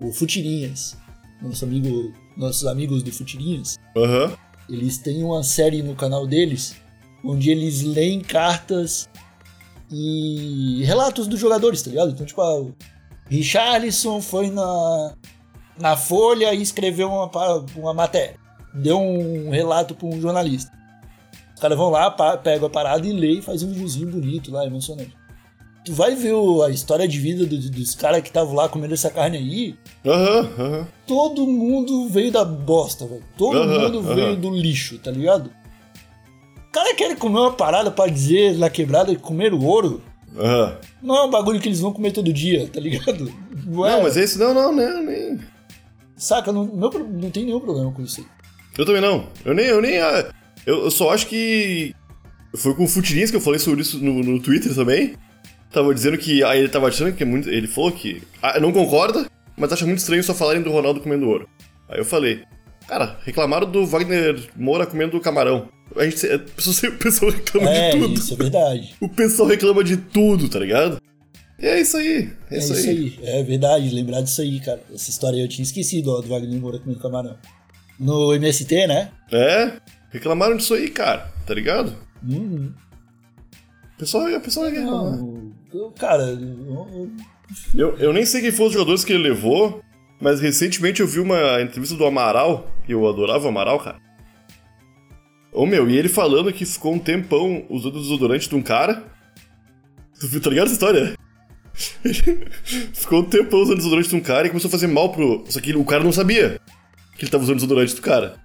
O 0.00 0.12
Futirinhas. 0.12 0.96
Nosso 1.42 1.64
amigo, 1.64 2.12
nossos 2.36 2.66
amigos 2.66 3.02
do 3.02 3.10
Futirinhas. 3.10 3.76
Aham. 3.96 4.32
Eles 4.68 4.98
têm 4.98 5.24
uma 5.24 5.42
série 5.42 5.82
no 5.82 5.94
canal 5.96 6.26
deles 6.26 6.76
onde 7.24 7.50
eles 7.50 7.82
leem 7.82 8.20
cartas 8.20 9.08
e 9.90 10.82
relatos 10.84 11.26
dos 11.26 11.38
jogadores, 11.40 11.82
tá 11.82 11.90
ligado? 11.90 12.10
Então, 12.12 12.24
tipo, 12.26 12.40
ah, 12.40 12.60
o 12.60 12.74
Richarlison 13.28 14.20
foi 14.20 14.50
na, 14.50 15.14
na 15.78 15.96
Folha 15.96 16.52
e 16.54 16.62
escreveu 16.62 17.08
uma, 17.08 17.30
uma 17.76 17.94
matéria. 17.94 18.36
Deu 18.74 18.98
um 19.00 19.50
relato 19.50 19.94
pra 19.94 20.06
um 20.06 20.20
jornalista. 20.20 20.70
Os 21.54 21.60
caras 21.60 21.76
vão 21.76 21.90
lá, 21.90 22.10
pegam 22.38 22.68
a 22.68 22.70
parada 22.70 23.06
e 23.06 23.12
lê 23.12 23.38
e 23.38 23.42
faz 23.42 23.62
um 23.62 23.68
videozinho 23.72 24.08
bonito 24.10 24.50
lá, 24.52 24.64
emocionante. 24.64 25.14
Tu 25.84 25.92
vai 25.94 26.14
ver 26.14 26.34
o- 26.34 26.62
a 26.62 26.70
história 26.70 27.08
de 27.08 27.18
vida 27.18 27.44
do- 27.46 27.70
dos 27.70 27.94
caras 27.94 28.20
que 28.22 28.28
estavam 28.28 28.54
lá 28.54 28.68
comendo 28.68 28.92
essa 28.94 29.10
carne 29.10 29.38
aí, 29.38 29.74
Aham, 30.06 30.38
aham. 30.58 30.88
todo 31.06 31.46
mundo 31.46 32.06
veio 32.08 32.30
da 32.30 32.44
bosta, 32.44 33.06
velho. 33.06 33.24
Todo 33.36 33.58
Aham, 33.58 33.78
mundo 33.90 34.02
veio 34.02 34.36
do 34.36 34.50
lixo, 34.50 34.98
tá 34.98 35.10
ligado? 35.10 35.50
O 36.70 36.72
cara 36.72 36.94
quer 36.94 37.16
comer 37.16 37.40
uma 37.40 37.52
parada 37.52 37.90
pra 37.90 38.06
dizer 38.06 38.56
na 38.56 38.70
quebrada 38.70 39.12
que 39.12 39.20
comer 39.20 39.52
o 39.52 39.60
ouro 39.60 40.00
Aham. 40.38 40.78
não 41.02 41.16
é 41.16 41.24
um 41.24 41.30
bagulho 41.30 41.58
que 41.60 41.66
eles 41.66 41.80
vão 41.80 41.92
comer 41.92 42.12
todo 42.12 42.32
dia, 42.32 42.68
tá 42.68 42.78
ligado? 42.78 43.32
Não, 43.66 43.84
é, 43.84 43.96
Não, 43.96 44.02
mas 44.04 44.16
esse 44.16 44.38
não, 44.38 44.54
não, 44.54 44.74
né? 44.74 44.88
Nem... 45.04 45.40
Saca, 46.16 46.52
não, 46.52 46.66
meu 46.66 46.90
não 46.90 47.30
tem 47.30 47.44
nenhum 47.44 47.58
problema 47.58 47.90
com 47.90 48.02
isso 48.02 48.20
aí. 48.20 48.26
Eu 48.78 48.86
também 48.86 49.00
não. 49.00 49.26
Eu 49.44 49.52
nem. 49.52 49.66
Eu, 49.66 49.80
nem 49.80 49.98
ah, 49.98 50.30
eu, 50.64 50.84
eu 50.84 50.90
só 50.90 51.12
acho 51.12 51.26
que. 51.26 51.94
Foi 52.54 52.74
com 52.74 52.84
o 52.84 52.88
Futirinhas 52.88 53.30
que 53.30 53.36
eu 53.36 53.40
falei 53.40 53.58
sobre 53.58 53.80
isso 53.80 53.98
no, 53.98 54.22
no 54.22 54.40
Twitter 54.40 54.74
também. 54.74 55.16
Tava 55.72 55.92
dizendo 55.94 56.18
que. 56.18 56.44
Aí 56.44 56.60
ele 56.60 56.68
tava 56.68 56.88
achando 56.88 57.12
que 57.14 57.22
é 57.22 57.26
muito. 57.26 57.48
Ele 57.48 57.66
falou 57.66 57.90
que. 57.90 58.22
Ah, 58.42 58.60
não 58.60 58.72
concorda, 58.72 59.26
mas 59.56 59.72
acha 59.72 59.86
muito 59.86 59.98
estranho 59.98 60.22
só 60.22 60.34
falarem 60.34 60.62
do 60.62 60.70
Ronaldo 60.70 61.00
comendo 61.00 61.28
ouro. 61.28 61.48
Aí 61.88 61.98
eu 61.98 62.04
falei. 62.04 62.44
Cara, 62.86 63.18
reclamaram 63.24 63.70
do 63.70 63.86
Wagner 63.86 64.48
Moura 64.56 64.84
comendo 64.86 65.20
camarão. 65.20 65.68
A 65.96 66.04
gente. 66.04 66.26
A 66.26 66.38
pessoa, 66.38 66.74
sempre- 66.74 66.96
o 66.96 66.98
pessoal 66.98 67.30
reclama 67.32 67.70
É, 67.70 67.90
de 67.92 67.98
tudo. 68.00 68.14
isso 68.20 68.32
é 68.34 68.36
verdade. 68.36 68.94
O 69.00 69.08
pessoal 69.08 69.48
reclama 69.48 69.82
de 69.84 69.96
tudo, 69.96 70.48
tá 70.48 70.58
ligado? 70.58 71.00
E 71.58 71.66
é 71.66 71.80
isso 71.80 71.96
aí. 71.96 72.30
É, 72.50 72.54
É 72.56 72.58
isso, 72.58 72.72
aí. 72.72 72.88
aí. 72.88 73.18
É 73.22 73.42
verdade, 73.42 73.90
lembrar 73.90 74.20
disso 74.22 74.40
aí, 74.40 74.60
cara. 74.60 74.80
Essa 74.94 75.10
história 75.10 75.36
aí 75.36 75.42
eu 75.42 75.48
tinha 75.48 75.62
esquecido, 75.62 76.10
ó, 76.12 76.20
do 76.20 76.28
Wagner 76.28 76.58
Moura 76.60 76.78
comendo 76.78 77.00
camarão. 77.00 77.36
No 77.98 78.32
MST, 78.34 78.86
né? 78.86 79.10
É, 79.30 79.72
reclamaram 80.10 80.56
disso 80.56 80.72
aí, 80.72 80.88
cara, 80.88 81.30
tá 81.46 81.52
ligado? 81.52 81.94
Hum, 82.26 82.70
O 83.94 83.98
pessoal, 83.98 84.24
o 84.34 84.40
pessoal 84.40 84.66
é 84.66 84.70
reclamar. 84.70 85.18
não, 85.18 85.52
eu- 85.74 85.90
cara, 85.90 86.22
eu- 86.22 87.10
Eu, 87.74 87.96
eu 87.98 88.12
nem 88.12 88.24
sei 88.24 88.40
quem 88.40 88.52
foram 88.52 88.68
os 88.68 88.72
jogadores 88.72 89.04
que 89.04 89.12
ele 89.12 89.22
levou, 89.24 89.82
mas 90.20 90.40
recentemente 90.40 91.00
eu 91.02 91.06
vi 91.06 91.20
uma 91.20 91.60
entrevista 91.60 91.94
do 91.96 92.06
Amaral, 92.06 92.70
e 92.88 92.92
eu 92.92 93.06
adorava 93.06 93.44
o 93.44 93.48
Amaral, 93.48 93.78
cara. 93.80 93.98
Ô 95.52 95.66
meu, 95.66 95.88
e 95.90 95.96
ele 95.96 96.08
falando 96.08 96.52
que 96.52 96.64
ficou 96.64 96.94
um 96.94 96.98
tempão 96.98 97.64
usando 97.68 98.00
desodorante 98.00 98.48
de 98.48 98.54
um 98.54 98.62
cara. 98.62 99.04
Tu 100.20 100.40
tá 100.40 100.50
ligado 100.50 100.66
essa 100.66 100.74
história? 100.74 101.16
Ficou 102.92 103.20
um 103.20 103.24
tempão 103.24 103.60
usando 103.60 103.78
desodorante 103.78 104.08
de 104.08 104.16
um 104.16 104.20
cara 104.20 104.46
e 104.46 104.50
começou 104.50 104.68
a 104.68 104.72
fazer 104.72 104.86
mal 104.86 105.10
pro. 105.10 105.44
Só 105.48 105.60
que 105.60 105.74
o 105.74 105.84
cara 105.84 106.04
não 106.04 106.12
sabia 106.12 106.60
que 107.16 107.24
ele 107.24 107.30
tava 107.30 107.42
usando 107.42 107.56
desodorante 107.56 107.94
do 107.94 108.02
cara. 108.02 108.36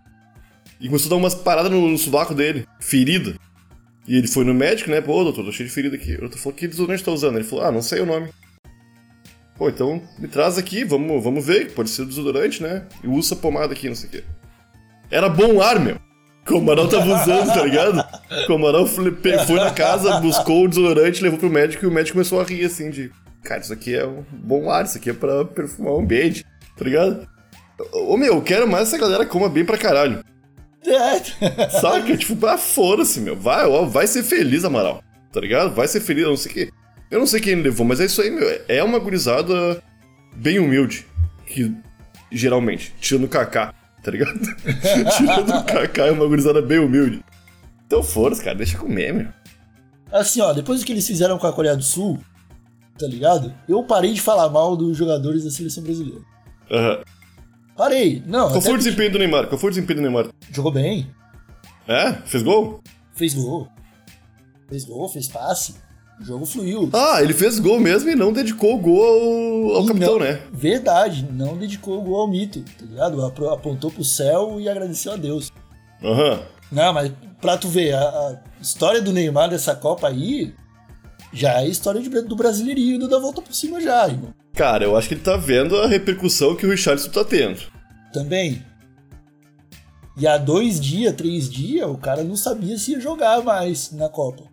E 0.79 0.87
começou 0.87 1.07
a 1.07 1.09
dar 1.11 1.15
umas 1.15 1.35
paradas 1.35 1.71
no, 1.71 1.89
no 1.89 2.35
dele, 2.35 2.65
ferida. 2.79 3.35
E 4.07 4.17
ele 4.17 4.27
foi 4.27 4.43
no 4.43 4.53
médico, 4.53 4.89
né? 4.89 5.01
Pô, 5.01 5.23
doutor, 5.23 5.45
tô 5.45 5.51
cheio 5.51 5.67
de 5.67 5.73
ferida 5.73 5.95
aqui. 5.95 6.15
O 6.15 6.21
doutor 6.21 6.37
falou, 6.37 6.53
que 6.53 6.67
desodorante 6.67 7.03
tá 7.03 7.11
usando? 7.11 7.35
Ele 7.35 7.43
falou, 7.43 7.65
ah, 7.65 7.71
não 7.71 7.81
sei 7.81 8.01
o 8.01 8.05
nome. 8.05 8.29
Pô, 9.57 9.69
então 9.69 10.01
me 10.19 10.27
traz 10.27 10.57
aqui, 10.57 10.83
vamos, 10.83 11.23
vamos 11.23 11.45
ver, 11.45 11.71
pode 11.71 11.89
ser 11.89 12.05
desodorante, 12.05 12.61
né? 12.61 12.85
E 13.03 13.07
usa 13.07 13.35
pomada 13.35 13.73
aqui, 13.73 13.87
não 13.87 13.95
sei 13.95 14.09
o 14.09 14.11
quê. 14.11 14.23
Era 15.09 15.29
bom 15.29 15.61
ar, 15.61 15.79
meu. 15.79 15.97
Que 16.45 16.53
o 16.53 16.57
Amaral 16.57 16.87
tava 16.87 17.05
usando, 17.05 17.47
tá 17.47 17.63
ligado? 17.63 18.05
Que 18.45 18.51
o 18.51 18.55
Amaral 18.55 18.85
foi 18.85 19.59
na 19.59 19.71
casa, 19.71 20.19
buscou 20.19 20.65
o 20.65 20.67
desodorante, 20.67 21.23
levou 21.23 21.39
pro 21.39 21.49
médico 21.49 21.85
e 21.85 21.87
o 21.87 21.91
médico 21.91 22.13
começou 22.13 22.39
a 22.39 22.43
rir 22.43 22.65
assim 22.65 22.91
de. 22.91 23.11
Cara, 23.43 23.61
isso 23.61 23.73
aqui 23.73 23.95
é 23.95 24.05
um 24.05 24.23
bom 24.31 24.69
ar, 24.69 24.85
isso 24.85 24.97
aqui 24.97 25.09
é 25.09 25.13
pra 25.13 25.43
perfumar 25.43 25.93
o 25.93 25.99
ambiente, 25.99 26.45
tá 26.77 26.85
ligado? 26.85 27.27
Ô 27.91 28.15
meu, 28.15 28.35
eu 28.35 28.41
quero 28.41 28.67
mais 28.67 28.87
essa 28.87 28.97
galera 28.97 29.25
coma 29.25 29.49
bem 29.49 29.65
pra 29.65 29.77
caralho. 29.77 30.23
É. 30.85 31.69
Saca? 31.69 32.15
tipo, 32.15 32.45
ah, 32.45 32.57
foda-se, 32.57 33.19
meu. 33.19 33.35
Vai, 33.35 33.65
ó, 33.65 33.85
vai 33.85 34.05
ser 34.05 34.23
feliz, 34.23 34.63
Amaral. 34.63 35.03
Tá 35.31 35.39
ligado? 35.39 35.73
Vai 35.73 35.87
ser 35.87 35.99
feliz, 35.99 36.23
eu 36.23 36.29
não 36.29 36.37
sei 36.37 36.51
que. 36.51 36.71
Eu 37.09 37.19
não 37.19 37.27
sei 37.27 37.39
quem 37.39 37.53
ele 37.53 37.63
levou, 37.63 37.85
mas 37.85 37.99
é 37.99 38.05
isso 38.05 38.21
aí, 38.21 38.29
meu. 38.29 38.47
É 38.67 38.83
uma 38.83 38.99
gurizada 38.99 39.81
bem 40.35 40.59
humilde. 40.59 41.07
Que 41.45 41.73
geralmente, 42.31 42.93
tirando 42.99 43.25
o 43.25 43.29
Kaká, 43.29 43.73
tá 44.05 44.11
ligado? 44.11 44.39
tirando 45.17 45.49
o 45.49 45.63
Kaká 45.63 46.05
é 46.05 46.11
uma 46.11 46.27
gurizada 46.27 46.61
bem 46.61 46.77
humilde. 46.77 47.25
Então 47.87 48.03
foda-se, 48.03 48.43
cara, 48.43 48.55
deixa 48.55 48.77
comer, 48.77 49.13
meu. 49.13 49.27
Assim, 50.11 50.39
ó, 50.41 50.53
depois 50.53 50.79
do 50.79 50.85
que 50.85 50.91
eles 50.91 51.07
fizeram 51.07 51.37
com 51.39 51.47
a 51.47 51.53
Coreia 51.53 51.75
do 51.75 51.83
Sul, 51.83 52.19
tá 52.97 53.07
ligado? 53.07 53.53
Eu 53.67 53.83
parei 53.83 54.13
de 54.13 54.21
falar 54.21 54.47
mal 54.49 54.77
dos 54.77 54.95
jogadores 54.95 55.43
da 55.43 55.49
seleção 55.49 55.83
brasileira. 55.83 56.21
Aham. 56.71 57.03
Parei. 57.75 58.23
Não, 58.25 58.47
Qual 58.49 58.61
foi 58.61 58.73
o 58.73 58.77
desempenho 58.77 59.11
do 59.11 59.19
Neymar? 59.19 59.47
Qual 59.47 59.59
foi 59.59 59.69
o 59.69 59.73
desempenho 59.73 59.99
do 59.99 60.03
Neymar? 60.03 60.29
Jogou 60.51 60.71
bem. 60.71 61.11
É? 61.87 62.13
Fez 62.25 62.41
gol? 62.41 62.81
Fez 63.13 63.33
gol. 63.33 63.67
Fez 64.69 64.85
gol, 64.85 65.09
fez 65.09 65.27
passe. 65.27 65.75
O 66.19 66.23
jogo 66.23 66.45
fluiu. 66.45 66.89
Ah, 66.93 67.21
ele 67.21 67.33
fez 67.33 67.59
gol 67.59 67.79
mesmo 67.79 68.09
e 68.09 68.15
não 68.15 68.31
dedicou 68.31 68.75
o 68.75 68.79
gol 68.79 69.03
ao, 69.71 69.75
ao 69.81 69.85
capitão, 69.85 70.13
não- 70.17 70.25
né? 70.25 70.41
Verdade, 70.53 71.27
não 71.31 71.57
dedicou 71.57 71.99
o 71.99 72.01
gol 72.03 72.21
ao 72.21 72.27
mito, 72.29 72.61
tá 72.61 72.85
ligado? 72.85 73.25
Apontou 73.25 73.91
pro 73.91 74.03
céu 74.03 74.59
e 74.59 74.69
agradeceu 74.69 75.11
a 75.11 75.17
Deus. 75.17 75.51
Aham. 76.01 76.39
Não, 76.71 76.93
mas 76.93 77.11
pra 77.41 77.57
tu 77.57 77.67
ver, 77.67 77.93
a, 77.93 77.99
a 77.99 78.39
história 78.61 79.01
do 79.01 79.11
Neymar 79.11 79.49
dessa 79.49 79.75
Copa 79.75 80.07
aí 80.07 80.53
já 81.33 81.61
é 81.61 81.67
história 81.67 82.01
de- 82.01 82.09
do 82.21 82.35
brasileirinho 82.35 82.95
indo 82.95 83.09
da 83.09 83.19
volta 83.19 83.41
por 83.41 83.53
cima 83.53 83.81
já, 83.81 84.07
irmão. 84.07 84.33
Cara, 84.53 84.85
eu 84.85 84.95
acho 84.95 85.09
que 85.09 85.15
ele 85.15 85.21
tá 85.21 85.35
vendo 85.35 85.75
a 85.77 85.85
repercussão 85.85 86.55
que 86.55 86.65
o 86.65 86.69
Richardson 86.71 87.09
tá 87.09 87.25
tendo. 87.25 87.59
Também. 88.13 88.63
E 90.17 90.25
há 90.25 90.37
dois 90.37 90.79
dias, 90.79 91.13
três 91.13 91.49
dias, 91.49 91.85
o 91.89 91.97
cara 91.97 92.23
não 92.23 92.37
sabia 92.37 92.77
se 92.77 92.91
ia 92.93 93.01
jogar 93.01 93.43
mais 93.43 93.91
na 93.91 94.07
Copa. 94.07 94.43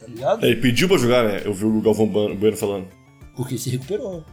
Tá 0.00 0.06
ligado? 0.06 0.44
Ele 0.44 0.56
pediu 0.56 0.88
pra 0.88 0.96
jogar, 0.98 1.24
né? 1.28 1.42
Eu 1.44 1.52
vi 1.54 1.64
o 1.64 1.80
Galvão 1.80 2.06
Bueno 2.06 2.56
falando. 2.56 2.88
Porque 3.36 3.56
se 3.58 3.68
recuperou. 3.70 4.24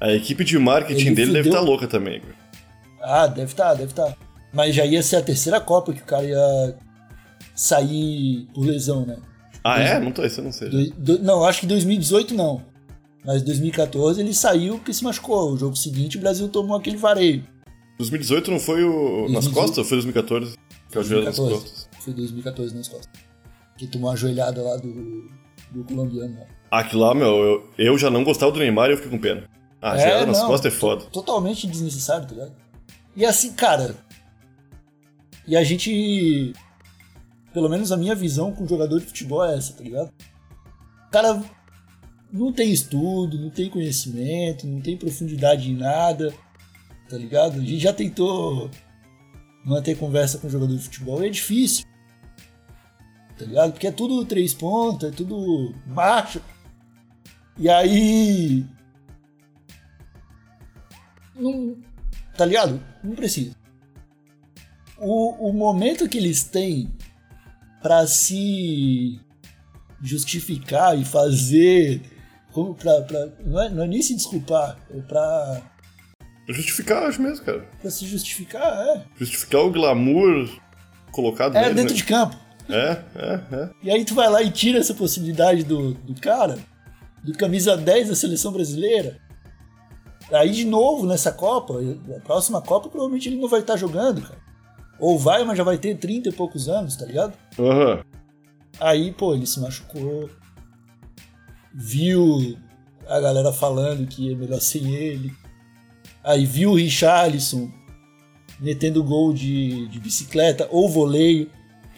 A 0.00 0.12
equipe 0.12 0.44
de 0.44 0.58
marketing 0.58 1.06
Ele 1.06 1.14
dele 1.14 1.32
deve 1.32 1.44
fudeu. 1.44 1.52
estar 1.60 1.64
louca 1.70 1.86
também. 1.86 2.20
cara. 2.20 2.34
Ah, 3.02 3.26
deve 3.26 3.50
estar, 3.52 3.72
deve 3.74 3.92
estar. 3.92 4.16
Mas 4.52 4.74
já 4.74 4.84
ia 4.84 5.02
ser 5.02 5.16
a 5.16 5.22
terceira 5.22 5.60
Copa 5.60 5.92
que 5.92 6.02
o 6.02 6.04
cara 6.04 6.24
ia 6.24 6.76
sair 7.54 8.46
por 8.54 8.64
lesão, 8.66 9.06
né? 9.06 9.16
Ah, 9.64 9.80
é? 9.80 9.98
Não 9.98 10.12
tô, 10.12 10.24
isso 10.24 10.40
eu 10.40 10.44
não 10.44 10.52
sei. 10.52 10.68
Do- 10.68 10.90
do- 11.16 11.22
não, 11.22 11.44
acho 11.44 11.60
que 11.60 11.66
2018 11.66 12.34
não. 12.34 12.62
Mas 13.24 13.42
2014 13.42 14.20
ele 14.20 14.32
saiu 14.32 14.76
porque 14.76 14.92
se 14.92 15.02
machucou. 15.02 15.52
O 15.52 15.56
jogo 15.56 15.74
seguinte 15.74 16.16
o 16.16 16.20
Brasil 16.20 16.48
tomou 16.48 16.76
aquele 16.76 16.96
vareio. 16.96 17.42
2018 17.98 18.50
não 18.50 18.60
foi 18.60 18.84
o 18.84 19.22
nas 19.22 19.44
2018? 19.46 19.54
costas 19.54 19.78
ou 19.78 19.84
foi 19.84 19.96
2014? 19.96 20.56
Que 20.90 20.98
é 20.98 21.00
o 21.00 21.04
joelho 21.04 21.24
nas 21.24 21.36
2014. 21.36 21.72
costas. 21.74 22.04
Foi 22.04 22.12
2014 22.14 22.76
nas 22.76 22.88
costas. 22.88 23.25
Que 23.76 23.86
tomou 23.86 24.10
uma 24.10 24.16
joelhada 24.16 24.62
lá 24.62 24.76
do, 24.76 25.28
do 25.70 25.84
colombiano. 25.84 26.34
né? 26.34 26.46
Aquilo 26.70 27.02
lá, 27.02 27.14
meu, 27.14 27.28
eu, 27.44 27.70
eu 27.78 27.98
já 27.98 28.10
não 28.10 28.24
gostava 28.24 28.50
do 28.52 28.58
Neymar 28.58 28.88
e 28.88 28.92
eu 28.92 28.96
fiquei 28.96 29.10
com 29.10 29.18
pena. 29.18 29.48
Ah, 29.80 29.96
joelho 29.96 30.26
nas 30.28 30.38
não, 30.40 30.46
costas 30.48 30.72
é 30.74 30.76
foda. 30.76 31.02
to- 31.04 31.10
Totalmente 31.10 31.66
desnecessário, 31.66 32.26
tá 32.26 32.34
ligado? 32.34 32.52
E 33.14 33.24
assim, 33.24 33.52
cara. 33.52 33.94
E 35.46 35.56
a 35.56 35.62
gente. 35.62 36.52
Pelo 37.52 37.68
menos 37.68 37.92
a 37.92 37.96
minha 37.96 38.14
visão 38.14 38.52
com 38.52 38.66
jogador 38.66 38.98
de 39.00 39.06
futebol 39.06 39.44
é 39.44 39.56
essa, 39.56 39.72
tá 39.74 39.82
ligado? 39.84 40.12
O 41.06 41.10
cara 41.10 41.42
não 42.32 42.52
tem 42.52 42.70
estudo, 42.72 43.38
não 43.38 43.48
tem 43.50 43.70
conhecimento, 43.70 44.66
não 44.66 44.80
tem 44.80 44.96
profundidade 44.96 45.70
em 45.70 45.74
nada, 45.76 46.34
tá 47.08 47.16
ligado? 47.16 47.58
A 47.58 47.60
gente 47.64 47.78
já 47.78 47.92
tentou 47.92 48.70
manter 49.64 49.96
conversa 49.96 50.36
com 50.38 50.48
jogador 50.50 50.74
de 50.76 50.82
futebol 50.82 51.22
e 51.22 51.26
é 51.28 51.30
difícil. 51.30 51.86
Tá 53.38 53.44
ligado? 53.44 53.72
Porque 53.72 53.86
é 53.86 53.92
tudo 53.92 54.24
três 54.24 54.54
pontos, 54.54 55.08
é 55.08 55.12
tudo 55.12 55.74
marcha. 55.86 56.40
E 57.58 57.68
aí 57.68 58.64
não, 61.34 61.76
tá 62.36 62.44
ligado? 62.44 62.82
Não 63.02 63.14
precisa. 63.14 63.54
O, 64.98 65.50
o 65.50 65.52
momento 65.52 66.08
que 66.08 66.16
eles 66.16 66.44
têm 66.44 66.90
pra 67.82 68.06
se 68.06 69.20
justificar 70.02 70.98
e 70.98 71.04
fazer. 71.04 72.00
Como 72.52 72.74
pra, 72.74 73.02
pra- 73.02 73.28
não, 73.44 73.60
é, 73.62 73.68
não 73.68 73.84
é 73.84 73.86
nem 73.86 74.00
se 74.00 74.14
desculpar, 74.14 74.78
é 74.90 74.98
pra, 75.02 75.62
Justificar, 76.48 77.02
acho 77.02 77.20
mesmo, 77.20 77.44
cara. 77.44 77.68
pra 77.82 77.90
se 77.90 78.06
justificar, 78.06 78.62
é. 78.96 79.04
Justificar 79.18 79.60
o 79.62 79.70
glamour 79.70 80.48
colocado 81.12 81.54
É 81.56 81.60
nele, 81.62 81.74
dentro 81.74 81.92
né? 81.92 81.96
de 81.98 82.04
campo. 82.04 82.36
É, 82.68 83.02
é, 83.14 83.40
é. 83.52 83.70
E 83.82 83.90
aí 83.90 84.04
tu 84.04 84.14
vai 84.14 84.28
lá 84.28 84.42
e 84.42 84.50
tira 84.50 84.78
essa 84.78 84.94
possibilidade 84.94 85.62
do, 85.62 85.94
do 85.94 86.20
cara, 86.20 86.58
do 87.22 87.32
camisa 87.32 87.76
10 87.76 88.08
da 88.08 88.14
seleção 88.16 88.52
brasileira. 88.52 89.18
Aí 90.32 90.50
de 90.50 90.64
novo 90.64 91.06
nessa 91.06 91.30
Copa, 91.30 91.74
a 92.16 92.20
próxima 92.20 92.60
Copa 92.60 92.88
provavelmente 92.88 93.28
ele 93.28 93.40
não 93.40 93.48
vai 93.48 93.60
estar 93.60 93.76
jogando, 93.76 94.22
cara. 94.22 94.40
Ou 94.98 95.18
vai, 95.18 95.44
mas 95.44 95.58
já 95.58 95.64
vai 95.64 95.78
ter 95.78 95.96
30 95.96 96.30
e 96.30 96.32
poucos 96.32 96.68
anos, 96.68 96.96
tá 96.96 97.04
ligado? 97.04 97.34
Aham. 97.58 98.02
Aí, 98.80 99.12
pô, 99.12 99.34
ele 99.34 99.46
se 99.46 99.60
machucou. 99.60 100.28
Viu 101.72 102.56
a 103.06 103.20
galera 103.20 103.52
falando 103.52 104.06
que 104.06 104.32
é 104.32 104.34
melhor 104.34 104.60
sem 104.60 104.94
ele. 104.94 105.32
Aí 106.24 106.44
viu 106.44 106.70
o 106.70 106.76
Richarlison 106.76 107.70
metendo 108.58 109.04
gol 109.04 109.32
de, 109.32 109.86
de 109.88 110.00
bicicleta 110.00 110.66
ou 110.70 110.88
voleio, 110.88 111.50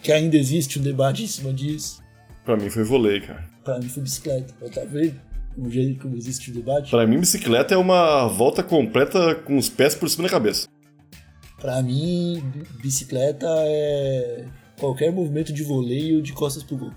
que 0.03 0.13
ainda 0.13 0.37
existe 0.37 0.79
um 0.79 0.83
debate 0.83 1.23
em 1.25 1.27
cima 1.27 1.53
disso. 1.53 2.03
Pra 2.45 2.57
mim 2.57 2.71
foi 2.71 2.85
vôlei, 2.85 3.21
cara. 3.21 3.45
Pra 3.65 3.79
mim 3.79 3.89
foi 3.89 4.03
bicicleta. 4.03 4.55
Mas 4.61 4.71
Tá 4.71 4.83
vendo? 4.85 5.21
O 5.57 5.69
jeito 5.69 6.01
como 6.03 6.17
existe 6.17 6.51
o 6.51 6.55
debate. 6.55 6.91
Pra 6.91 7.05
mim, 7.07 7.19
bicicleta 7.19 7.75
é 7.75 7.77
uma 7.77 8.29
volta 8.29 8.63
completa 8.63 9.35
com 9.35 9.57
os 9.59 9.69
pés 9.69 9.95
por 9.95 10.09
cima 10.09 10.25
da 10.25 10.31
cabeça. 10.31 10.69
Pra 11.61 11.83
mim, 11.83 12.41
bi- 12.55 12.65
bicicleta 12.81 13.45
é 13.49 14.45
qualquer 14.79 15.11
movimento 15.13 15.53
de 15.53 15.65
voleio 15.65 16.23
de 16.23 16.33
costas 16.33 16.63
pro 16.63 16.77
gol. 16.77 16.93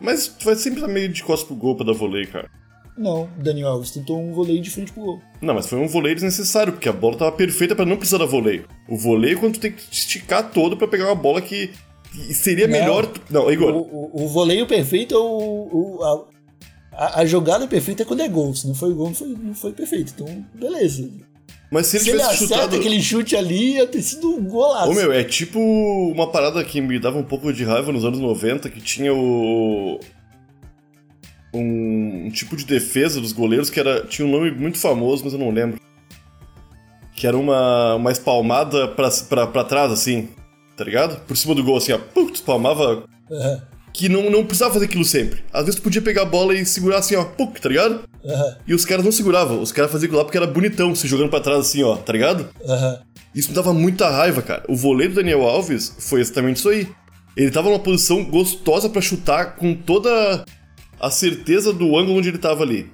Mas 0.00 0.26
tu 0.28 0.44
vai 0.46 0.56
sempre 0.56 0.80
estar 0.80 0.90
meio 0.92 1.08
de 1.10 1.22
costas 1.22 1.46
pro 1.46 1.56
gol 1.56 1.76
pra 1.76 1.84
dar 1.86 1.92
vôlei, 1.92 2.26
cara. 2.26 2.50
Não, 2.96 3.28
Daniel 3.36 3.68
Alves 3.68 3.90
tentou 3.90 4.20
um 4.20 4.32
voleio 4.32 4.60
de 4.62 4.70
frente 4.70 4.92
pro 4.92 5.02
gol. 5.02 5.20
Não, 5.42 5.52
mas 5.54 5.66
foi 5.66 5.78
um 5.80 5.88
voleio 5.88 6.14
desnecessário, 6.14 6.72
porque 6.72 6.88
a 6.88 6.92
bola 6.92 7.16
tava 7.16 7.32
perfeita 7.32 7.74
pra 7.74 7.84
não 7.84 7.96
precisar 7.96 8.18
dar 8.18 8.26
voleio. 8.26 8.66
O 8.88 8.96
voleio 8.96 9.36
é 9.36 9.40
quando 9.40 9.54
tu 9.54 9.60
tem 9.60 9.72
que 9.72 9.82
esticar 9.90 10.50
todo 10.52 10.76
pra 10.76 10.86
pegar 10.86 11.06
uma 11.06 11.14
bola 11.14 11.40
que 11.42 11.70
seria 12.32 12.68
Não. 12.68 12.78
melhor. 12.78 13.10
Não, 13.28 13.46
O, 13.46 13.50
Igor, 13.52 13.74
o, 13.74 14.10
o 14.24 14.28
voleio 14.28 14.66
perfeito 14.66 15.14
é 15.14 15.18
o. 15.18 15.68
o- 15.72 16.04
a, 16.04 16.34
a, 17.06 17.20
a 17.22 17.26
jogada 17.26 17.66
perfeita 17.66 18.02
é 18.04 18.06
quando 18.06 18.20
é 18.22 18.28
gol. 18.28 18.54
Se 18.54 18.68
não 18.68 18.74
foi 18.76 18.94
gol, 18.94 19.08
não 19.08 19.14
foi, 19.14 19.28
não 19.28 19.54
foi 19.54 19.72
perfeito. 19.72 20.12
Então, 20.14 20.46
beleza. 20.54 21.10
mas 21.72 21.88
se 21.88 21.96
ele 21.96 22.04
Se 22.04 22.10
ele 22.10 22.18
tivesse 22.20 22.44
acerta 22.44 22.54
chutado. 22.62 22.76
aquele 22.76 23.02
chute 23.02 23.34
ali, 23.34 23.74
ia 23.74 23.86
ter 23.88 24.02
sido 24.02 24.28
um 24.30 24.44
golaço. 24.44 24.92
Ô 24.92 24.94
meu, 24.94 25.10
é 25.12 25.24
tipo 25.24 25.58
uma 25.58 26.30
parada 26.30 26.62
que 26.62 26.80
me 26.80 27.00
dava 27.00 27.18
um 27.18 27.24
pouco 27.24 27.52
de 27.52 27.64
raiva 27.64 27.90
nos 27.90 28.04
anos 28.04 28.20
90, 28.20 28.70
que 28.70 28.80
tinha 28.80 29.12
o. 29.12 29.98
Um, 31.54 32.26
um 32.26 32.30
tipo 32.30 32.56
de 32.56 32.64
defesa 32.64 33.20
dos 33.20 33.32
goleiros 33.32 33.70
que 33.70 33.78
era, 33.80 34.04
tinha 34.06 34.26
um 34.26 34.30
nome 34.30 34.50
muito 34.50 34.78
famoso, 34.78 35.22
mas 35.24 35.32
eu 35.32 35.38
não 35.38 35.50
lembro. 35.50 35.78
Que 37.14 37.26
era 37.26 37.36
uma, 37.36 37.94
uma 37.94 38.10
espalmada 38.10 38.88
pra, 38.88 39.08
pra, 39.28 39.46
pra 39.46 39.64
trás, 39.64 39.92
assim, 39.92 40.28
tá 40.76 40.82
ligado? 40.84 41.20
Por 41.26 41.36
cima 41.36 41.54
do 41.54 41.62
gol, 41.62 41.76
assim, 41.76 41.92
ó. 41.92 41.98
Pum, 41.98 42.26
tu 42.26 42.34
espalmava. 42.34 43.04
Aham, 43.30 43.62
Que 43.92 44.08
não, 44.08 44.28
não 44.30 44.44
precisava 44.44 44.74
fazer 44.74 44.86
aquilo 44.86 45.04
sempre. 45.04 45.44
Às 45.52 45.66
vezes 45.66 45.78
tu 45.80 45.84
podia 45.84 46.02
pegar 46.02 46.22
a 46.22 46.26
bola 46.26 46.54
e 46.54 46.66
segurar 46.66 46.98
assim, 46.98 47.14
ó, 47.14 47.24
pum, 47.24 47.46
tá 47.46 47.68
ligado? 47.68 48.00
aham, 48.26 48.56
E 48.66 48.74
os 48.74 48.84
caras 48.84 49.04
não 49.04 49.12
seguravam, 49.12 49.60
os 49.62 49.70
caras 49.70 49.92
faziam 49.92 50.06
aquilo 50.06 50.18
lá 50.18 50.24
porque 50.24 50.36
era 50.38 50.46
bonitão, 50.46 50.94
se 50.94 51.06
jogando 51.06 51.30
pra 51.30 51.40
trás 51.40 51.60
assim, 51.60 51.82
ó, 51.84 51.96
tá 51.96 52.12
ligado? 52.12 52.48
aham. 52.66 52.98
Isso 53.34 53.48
me 53.48 53.54
dava 53.56 53.72
muita 53.74 54.08
raiva, 54.10 54.42
cara. 54.42 54.62
O 54.68 54.76
voleio 54.76 55.10
do 55.10 55.16
Daniel 55.16 55.42
Alves 55.42 55.96
foi 55.98 56.20
exatamente 56.20 56.58
isso 56.58 56.68
aí. 56.68 56.86
Ele 57.36 57.50
tava 57.50 57.68
numa 57.68 57.80
posição 57.80 58.24
gostosa 58.24 58.88
pra 58.88 59.00
chutar 59.02 59.56
com 59.56 59.74
toda 59.74 60.44
a 61.00 61.10
certeza 61.10 61.72
do 61.72 61.96
ângulo 61.96 62.18
onde 62.18 62.28
ele 62.28 62.38
tava 62.38 62.62
ali. 62.62 62.90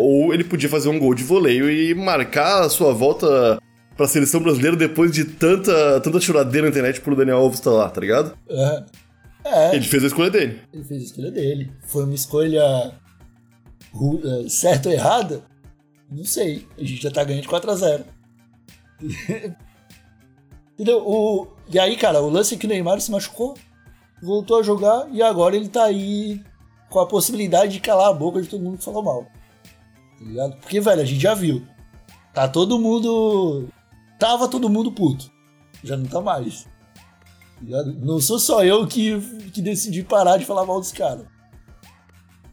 Ou 0.00 0.32
ele 0.32 0.44
podia 0.44 0.68
fazer 0.68 0.88
um 0.88 0.98
gol 0.98 1.14
de 1.14 1.24
voleio 1.24 1.70
e 1.70 1.92
marcar 1.94 2.62
a 2.62 2.68
sua 2.68 2.92
volta 2.92 3.60
pra 3.96 4.06
seleção 4.06 4.40
brasileira 4.40 4.76
depois 4.76 5.10
de 5.10 5.24
tanta, 5.24 6.00
tanta 6.00 6.20
choradeira 6.20 6.66
na 6.66 6.70
internet 6.70 7.00
pro 7.00 7.16
Daniel 7.16 7.38
Alves 7.38 7.58
estar 7.58 7.70
lá, 7.72 7.88
tá 7.88 8.00
ligado? 8.00 8.36
É. 8.48 8.84
É, 9.44 9.76
Ele 9.76 9.84
fez 9.84 10.02
a 10.02 10.08
escolha 10.08 10.30
dele. 10.30 10.60
ele 10.72 10.84
fez 10.84 11.02
a 11.02 11.04
escolha 11.04 11.30
dele. 11.30 11.72
Foi 11.86 12.04
uma 12.04 12.14
escolha 12.14 12.92
é, 13.94 14.48
certa 14.48 14.88
ou 14.88 14.94
errada? 14.94 15.42
Não 16.10 16.24
sei. 16.24 16.66
A 16.76 16.80
gente 16.82 17.02
já 17.02 17.10
tá 17.10 17.24
ganhando 17.24 17.42
de 17.42 17.48
4x0. 17.48 18.04
Entendeu? 20.74 20.98
O... 21.06 21.48
E 21.72 21.78
aí, 21.78 21.96
cara, 21.96 22.20
o 22.20 22.28
lance 22.28 22.54
é 22.54 22.58
que 22.58 22.66
o 22.66 22.68
Neymar 22.68 23.00
se 23.00 23.10
machucou, 23.10 23.54
voltou 24.22 24.60
a 24.60 24.62
jogar 24.62 25.08
e 25.10 25.22
agora 25.22 25.56
ele 25.56 25.68
tá 25.68 25.84
aí 25.84 26.40
com 26.88 27.00
a 27.00 27.06
possibilidade 27.06 27.72
de 27.72 27.80
calar 27.80 28.10
a 28.10 28.14
boca 28.14 28.40
de 28.40 28.48
todo 28.48 28.62
mundo 28.62 28.78
que 28.78 28.84
falou 28.84 29.02
mal. 29.02 29.26
Tá 30.18 30.24
ligado? 30.24 30.56
Porque, 30.56 30.80
velho, 30.80 31.02
a 31.02 31.04
gente 31.04 31.20
já 31.20 31.34
viu. 31.34 31.66
Tá 32.32 32.48
todo 32.48 32.78
mundo. 32.78 33.68
Tava 34.18 34.48
todo 34.48 34.68
mundo 34.68 34.92
puto. 34.92 35.30
Já 35.82 35.96
não 35.96 36.06
tá 36.06 36.20
mais. 36.20 36.64
Tá 36.64 37.62
ligado? 37.62 37.92
Não 37.94 38.20
sou 38.20 38.38
só 38.38 38.64
eu 38.64 38.86
que, 38.86 39.20
que 39.52 39.60
decidi 39.62 40.02
parar 40.02 40.36
de 40.36 40.44
falar 40.44 40.64
mal 40.64 40.80
dos 40.80 40.92
caras. 40.92 41.26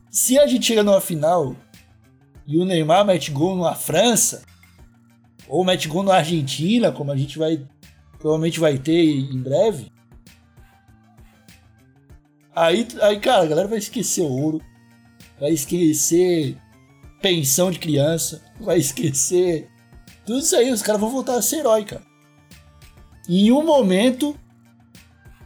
Se 0.09 0.37
a 0.37 0.45
gente 0.45 0.65
chega 0.65 0.83
numa 0.83 1.01
final 1.01 1.55
e 2.45 2.57
o 2.57 2.65
Neymar 2.65 3.05
mete 3.05 3.31
gol 3.31 3.55
na 3.55 3.73
França, 3.73 4.43
ou 5.47 5.63
mete 5.63 5.87
gol 5.87 6.03
na 6.03 6.15
Argentina, 6.15 6.91
como 6.91 7.11
a 7.11 7.17
gente 7.17 7.37
vai 7.37 7.65
provavelmente 8.23 8.59
vai 8.59 8.77
ter 8.77 9.03
em 9.03 9.41
breve. 9.41 9.91
Aí, 12.55 12.87
aí, 13.01 13.19
cara, 13.19 13.43
a 13.43 13.47
galera 13.47 13.67
vai 13.67 13.79
esquecer 13.79 14.21
ouro, 14.21 14.61
vai 15.39 15.51
esquecer 15.51 16.57
pensão 17.21 17.71
de 17.71 17.79
criança, 17.79 18.43
vai 18.59 18.77
esquecer 18.77 19.67
tudo 20.25 20.39
isso 20.39 20.55
aí. 20.55 20.71
Os 20.71 20.81
caras 20.81 21.01
vão 21.01 21.09
voltar 21.09 21.35
a 21.35 21.41
ser 21.41 21.57
herói, 21.57 21.83
cara. 21.85 22.03
Em 23.27 23.51
um 23.51 23.65
momento 23.65 24.37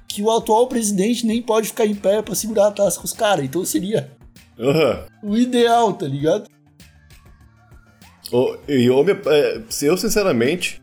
que 0.08 0.22
o 0.22 0.32
atual 0.32 0.68
presidente 0.68 1.26
nem 1.26 1.42
pode 1.42 1.68
ficar 1.68 1.86
em 1.86 1.96
pé 1.96 2.22
pra 2.22 2.34
segurar 2.36 2.68
a 2.68 2.72
taça 2.72 3.00
com 3.00 3.06
os 3.06 3.14
caras. 3.14 3.46
Então 3.46 3.64
seria 3.64 4.12
Aham. 4.60 5.06
o 5.24 5.38
ideal, 5.38 5.94
tá 5.94 6.08
ligado? 6.08 6.50
E 8.68 8.86
eu, 8.86 9.06
é, 9.28 9.64
eu, 9.84 9.98
sinceramente, 9.98 10.82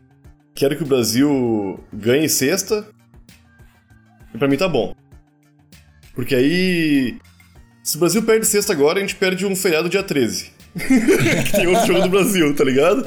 quero 0.55 0.75
que 0.75 0.83
o 0.83 0.87
Brasil 0.87 1.79
ganhe 1.93 2.27
sexta. 2.29 2.87
E 4.33 4.37
pra 4.37 4.47
mim 4.47 4.57
tá 4.57 4.67
bom. 4.67 4.95
Porque 6.15 6.33
aí. 6.35 7.17
Se 7.83 7.97
o 7.97 7.99
Brasil 7.99 8.23
perde 8.23 8.47
sexta 8.47 8.73
agora, 8.73 8.97
a 8.97 9.01
gente 9.01 9.15
perde 9.15 9.45
um 9.45 9.55
feriado 9.55 9.87
dia 9.89 10.01
13. 10.01 10.51
que 10.75 11.51
tem 11.51 11.67
outro 11.67 11.85
jogo 11.85 12.01
do 12.01 12.09
Brasil, 12.09 12.55
tá 12.55 12.63
ligado? 12.63 13.05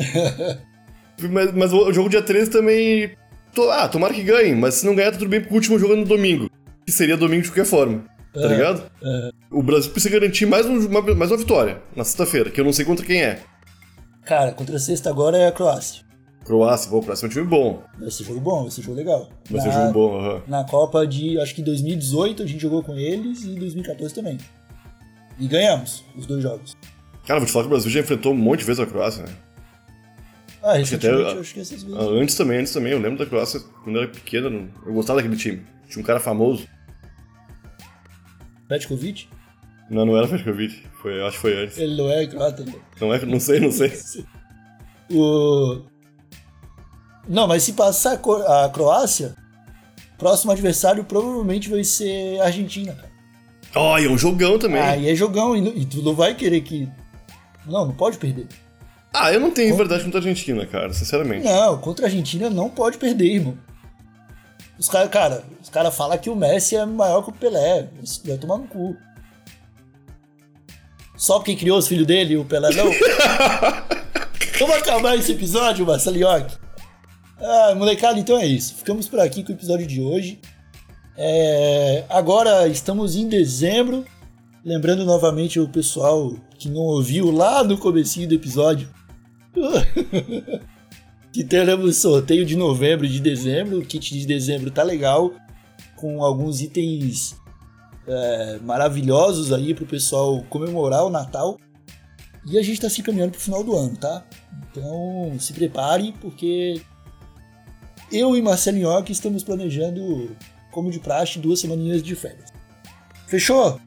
Mas, 1.31 1.53
mas 1.53 1.73
o 1.73 1.93
jogo 1.93 2.09
dia 2.09 2.23
13 2.23 2.51
também. 2.51 3.11
to- 3.55 3.71
ah, 3.71 3.89
tomara 3.89 4.15
que 4.15 4.23
ganhe, 4.23 4.55
mas 4.55 4.75
se 4.75 4.87
não 4.87 4.95
ganhar, 4.95 5.11
tá 5.13 5.19
tudo 5.19 5.29
bem, 5.29 5.41
porque 5.41 5.53
o 5.53 5.57
último 5.57 5.79
jogo 5.79 5.95
é 5.95 5.97
no 5.97 6.05
domingo. 6.05 6.49
Que 6.87 6.93
seria 6.93 7.17
domingo 7.17 7.43
de 7.43 7.49
qualquer 7.49 7.65
forma. 7.67 8.05
Tá 8.33 8.43
É, 8.43 8.49
ligado? 8.49 8.91
O 9.51 9.63
Brasil 9.63 9.91
precisa 9.91 10.15
garantir 10.19 10.47
mais, 10.47 10.65
um- 10.67 10.87
uma, 10.87 11.03
mais 11.15 11.31
uma 11.31 11.37
vitória 11.39 11.83
na 11.97 12.05
sexta-feira, 12.05 12.51
que 12.51 12.61
eu 12.61 12.65
não 12.65 12.73
sei 12.73 12.85
contra 12.85 13.05
quem 13.05 13.21
é. 13.23 13.41
Cara, 14.25 14.53
contra 14.53 14.77
a 14.77 14.79
sexta 14.79 15.11
agora 15.11 15.37
é 15.37 15.49
a 15.49 15.53
Croácia. 15.53 16.03
Croácia, 16.49 16.91
pô, 16.91 16.99
o 16.99 17.03
Croácia 17.03 17.27
é 17.27 17.29
um 17.29 17.31
time 17.31 17.45
bom. 17.47 17.83
Vai 17.99 18.11
ser 18.11 18.25
jogo 18.25 18.41
bom, 18.41 18.63
vai 18.63 18.71
ser 18.71 18.83
jogo 18.83 18.97
legal. 18.97 19.29
Vai 19.51 19.61
ser 19.61 19.69
Na- 19.69 19.75
jogo 19.75 19.93
bom, 19.93 20.19
aham. 20.19 20.43
Na 20.49 20.65
Copa 20.65 21.07
de, 21.07 21.39
acho 21.39 21.55
que 21.55 21.63
2018 21.63 22.43
a 22.43 22.47
gente 22.47 22.61
jogou 22.61 22.83
com 22.83 22.95
eles 22.97 23.45
e 23.45 23.55
2014 23.55 24.15
também. 24.15 24.39
E 25.39 25.47
ganhamos 25.47 26.05
os 26.17 26.27
dois 26.27 26.43
jogos. 26.43 26.77
Cara, 27.27 27.39
vou 27.39 27.47
te 27.47 27.53
falar 27.53 27.65
que 27.65 27.69
o 27.69 27.71
Brasil 27.71 27.91
já 27.91 28.01
enfrentou 28.01 28.33
um 28.33 28.37
monte 28.37 28.61
de 28.61 28.65
vezes 28.65 28.81
a 28.81 28.87
Croácia, 28.87 29.23
né? 29.25 29.33
Ah, 30.63 30.73
recentemente 30.73 31.23
até- 31.23 31.37
eu 31.37 31.41
acho 31.41 31.55
que 31.55 31.61
essas 31.61 31.83
vezes. 31.83 31.97
Ah, 31.99 32.03
Antes 32.03 32.35
também, 32.35 32.59
antes 32.59 32.73
também. 32.73 32.93
Eu 32.93 32.99
lembro 32.99 33.19
da 33.19 33.27
Croácia 33.27 33.61
quando 33.85 33.97
eu 33.97 34.03
era 34.03 34.11
pequeno. 34.11 34.51
não- 34.51 34.69
Eu 34.87 34.95
gostava 34.95 35.19
daquele 35.21 35.37
time. 35.39 35.63
Tinha 35.89 36.03
um 36.03 36.07
cara 36.07 36.19
famoso. 36.19 36.67
Petkovic, 38.69 39.29
Não, 39.91 40.05
não 40.05 40.17
era 40.17 40.27
Petkovic. 40.29 40.83
Foi, 41.01 41.23
acho 41.23 41.37
que 41.37 41.43
foi 41.43 41.63
antes. 41.65 41.79
ele 41.79 41.97
não 41.97 42.11
é 42.11 42.27
croata. 42.27 42.65
né? 42.65 42.75
Não 43.01 43.15
é, 43.15 43.25
não 43.25 43.39
sei, 43.41 43.61
não 43.61 43.71
sei. 43.73 43.93
O... 45.11 45.81
Não, 47.29 47.47
mas 47.47 47.63
se 47.63 47.75
passar 47.75 48.13
a 48.15 48.17
Cro- 48.17 48.47
a 48.47 48.69
Croácia, 48.71 49.35
próximo 50.17 50.51
adversário 50.53 51.05
provavelmente 51.05 51.69
vai 51.69 51.85
ser 51.85 52.41
a 52.41 52.45
Argentina, 52.47 52.93
cara. 52.95 53.09
Ó, 53.75 53.99
e 53.99 54.07
é 54.07 54.09
um 54.11 54.17
jogão 54.17 54.59
também. 54.59 54.81
Aí 54.81 55.09
é 55.11 55.15
jogão 55.15 55.55
e, 55.55 55.83
e 55.83 55.85
tu 55.85 56.03
não 56.03 56.15
vai 56.15 56.35
querer 56.35 56.63
que. 56.63 56.89
Não, 57.67 57.85
não 57.87 57.95
pode 57.95 58.17
perder. 58.17 58.47
Ah, 59.13 59.33
eu 59.33 59.41
não 59.41 59.51
tenho 59.51 59.77
verdade 59.77 60.05
contra 60.05 60.19
a 60.19 60.23
Argentina, 60.23 60.65
cara, 60.67 60.93
sinceramente. 60.93 61.45
Não, 61.45 61.77
contra 61.79 62.07
a 62.07 62.09
Argentina 62.09 62.49
não 62.49 62.71
pode 62.71 62.97
perder, 62.99 63.35
irmão. 63.35 63.59
Os 64.79 64.89
caras, 64.89 65.11
cara, 65.11 65.45
os 65.63 65.69
caras 65.69 65.95
falam 65.95 66.17
que 66.17 66.31
o 66.31 66.37
Messi 66.37 66.77
é 66.77 66.87
maior 66.87 67.23
que 67.23 67.31
o 67.31 67.33
Pelé. 67.33 67.89
Isso 68.03 68.23
vai 68.25 68.39
tomar 68.39 68.59
no 68.59 68.67
cu. 68.69 68.97
Só 71.17 71.39
porque 71.39 71.57
criou 71.57 71.79
os 71.79 71.89
filhos 71.89 72.07
dele 72.07 72.35
e 72.35 72.37
o 72.37 72.45
Pelé 72.45 72.71
não? 72.75 72.87
Vamos 74.59 74.77
acabar 74.77 75.17
esse 75.17 75.33
episódio, 75.33 75.85
Marcelinhoque. 75.87 76.57
Ah, 77.41 77.75
molecada, 77.77 78.19
então 78.19 78.37
é 78.37 78.47
isso. 78.47 78.75
Ficamos 78.75 79.09
por 79.09 79.21
aqui 79.21 79.45
com 79.45 79.53
o 79.53 79.55
episódio 79.55 79.87
de 79.87 80.03
hoje. 80.03 80.41
É, 81.17 82.05
agora 82.09 82.67
estamos 82.67 83.15
em 83.17 83.29
dezembro. 83.29 84.05
Lembrando 84.65 85.05
novamente 85.05 85.61
o 85.61 85.69
pessoal 85.69 86.35
que 86.59 86.69
não 86.69 86.83
ouviu 86.83 87.31
lá 87.31 87.63
no 87.63 87.79
comecinho 87.79 88.29
do 88.29 88.35
episódio 88.35 88.89
que 91.33 91.45
teremos 91.45 91.97
sorteio 91.97 92.45
de 92.45 92.57
novembro 92.57 93.07
e 93.07 93.09
de 93.09 93.21
dezembro. 93.21 93.79
O 93.79 93.85
kit 93.85 94.19
de 94.19 94.27
dezembro 94.27 94.71
tá 94.71 94.83
legal, 94.83 95.33
com 95.97 96.25
alguns 96.25 96.61
itens 96.61 97.37
é, 98.07 98.59
maravilhosos 98.63 99.53
aí 99.53 99.75
pro 99.75 99.87
pessoal 99.87 100.43
comemorar 100.51 101.05
o 101.05 101.11
Natal. 101.11 101.57
E 102.47 102.59
a 102.59 102.63
gente 102.63 102.81
tá 102.81 102.91
se 102.91 103.01
encaminhando 103.01 103.33
pro 103.33 103.41
final 103.41 103.63
do 103.63 103.77
ano, 103.77 103.97
tá? 103.97 104.25
Então 104.71 105.39
se 105.39 105.53
prepare, 105.53 106.15
porque 106.21 106.81
eu 108.11 108.37
e 108.37 108.43
Marcelo 108.43 108.79
Nhoque 108.79 109.13
estamos 109.13 109.43
planejando, 109.43 110.37
como 110.71 110.91
de 110.91 110.99
praxe, 110.99 111.39
duas 111.39 111.61
semaninhas 111.61 112.03
de 112.03 112.15
férias. 112.15 112.53
Fechou? 113.27 113.81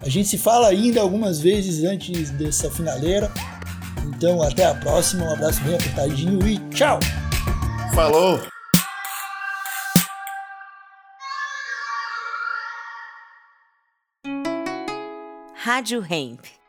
A 0.00 0.08
gente 0.08 0.28
se 0.28 0.38
fala 0.38 0.68
ainda 0.68 1.00
algumas 1.00 1.40
vezes 1.40 1.84
antes 1.84 2.30
dessa 2.30 2.70
finaleira. 2.70 3.30
Então 4.06 4.42
até 4.42 4.66
a 4.66 4.74
próxima, 4.74 5.24
um 5.24 5.32
abraço 5.32 5.62
bem 5.62 5.74
apertadinho 5.74 6.46
e 6.46 6.58
tchau! 6.70 6.98
Falou! 7.94 8.40
Rádio 15.54 16.04
Hemp. 16.10 16.61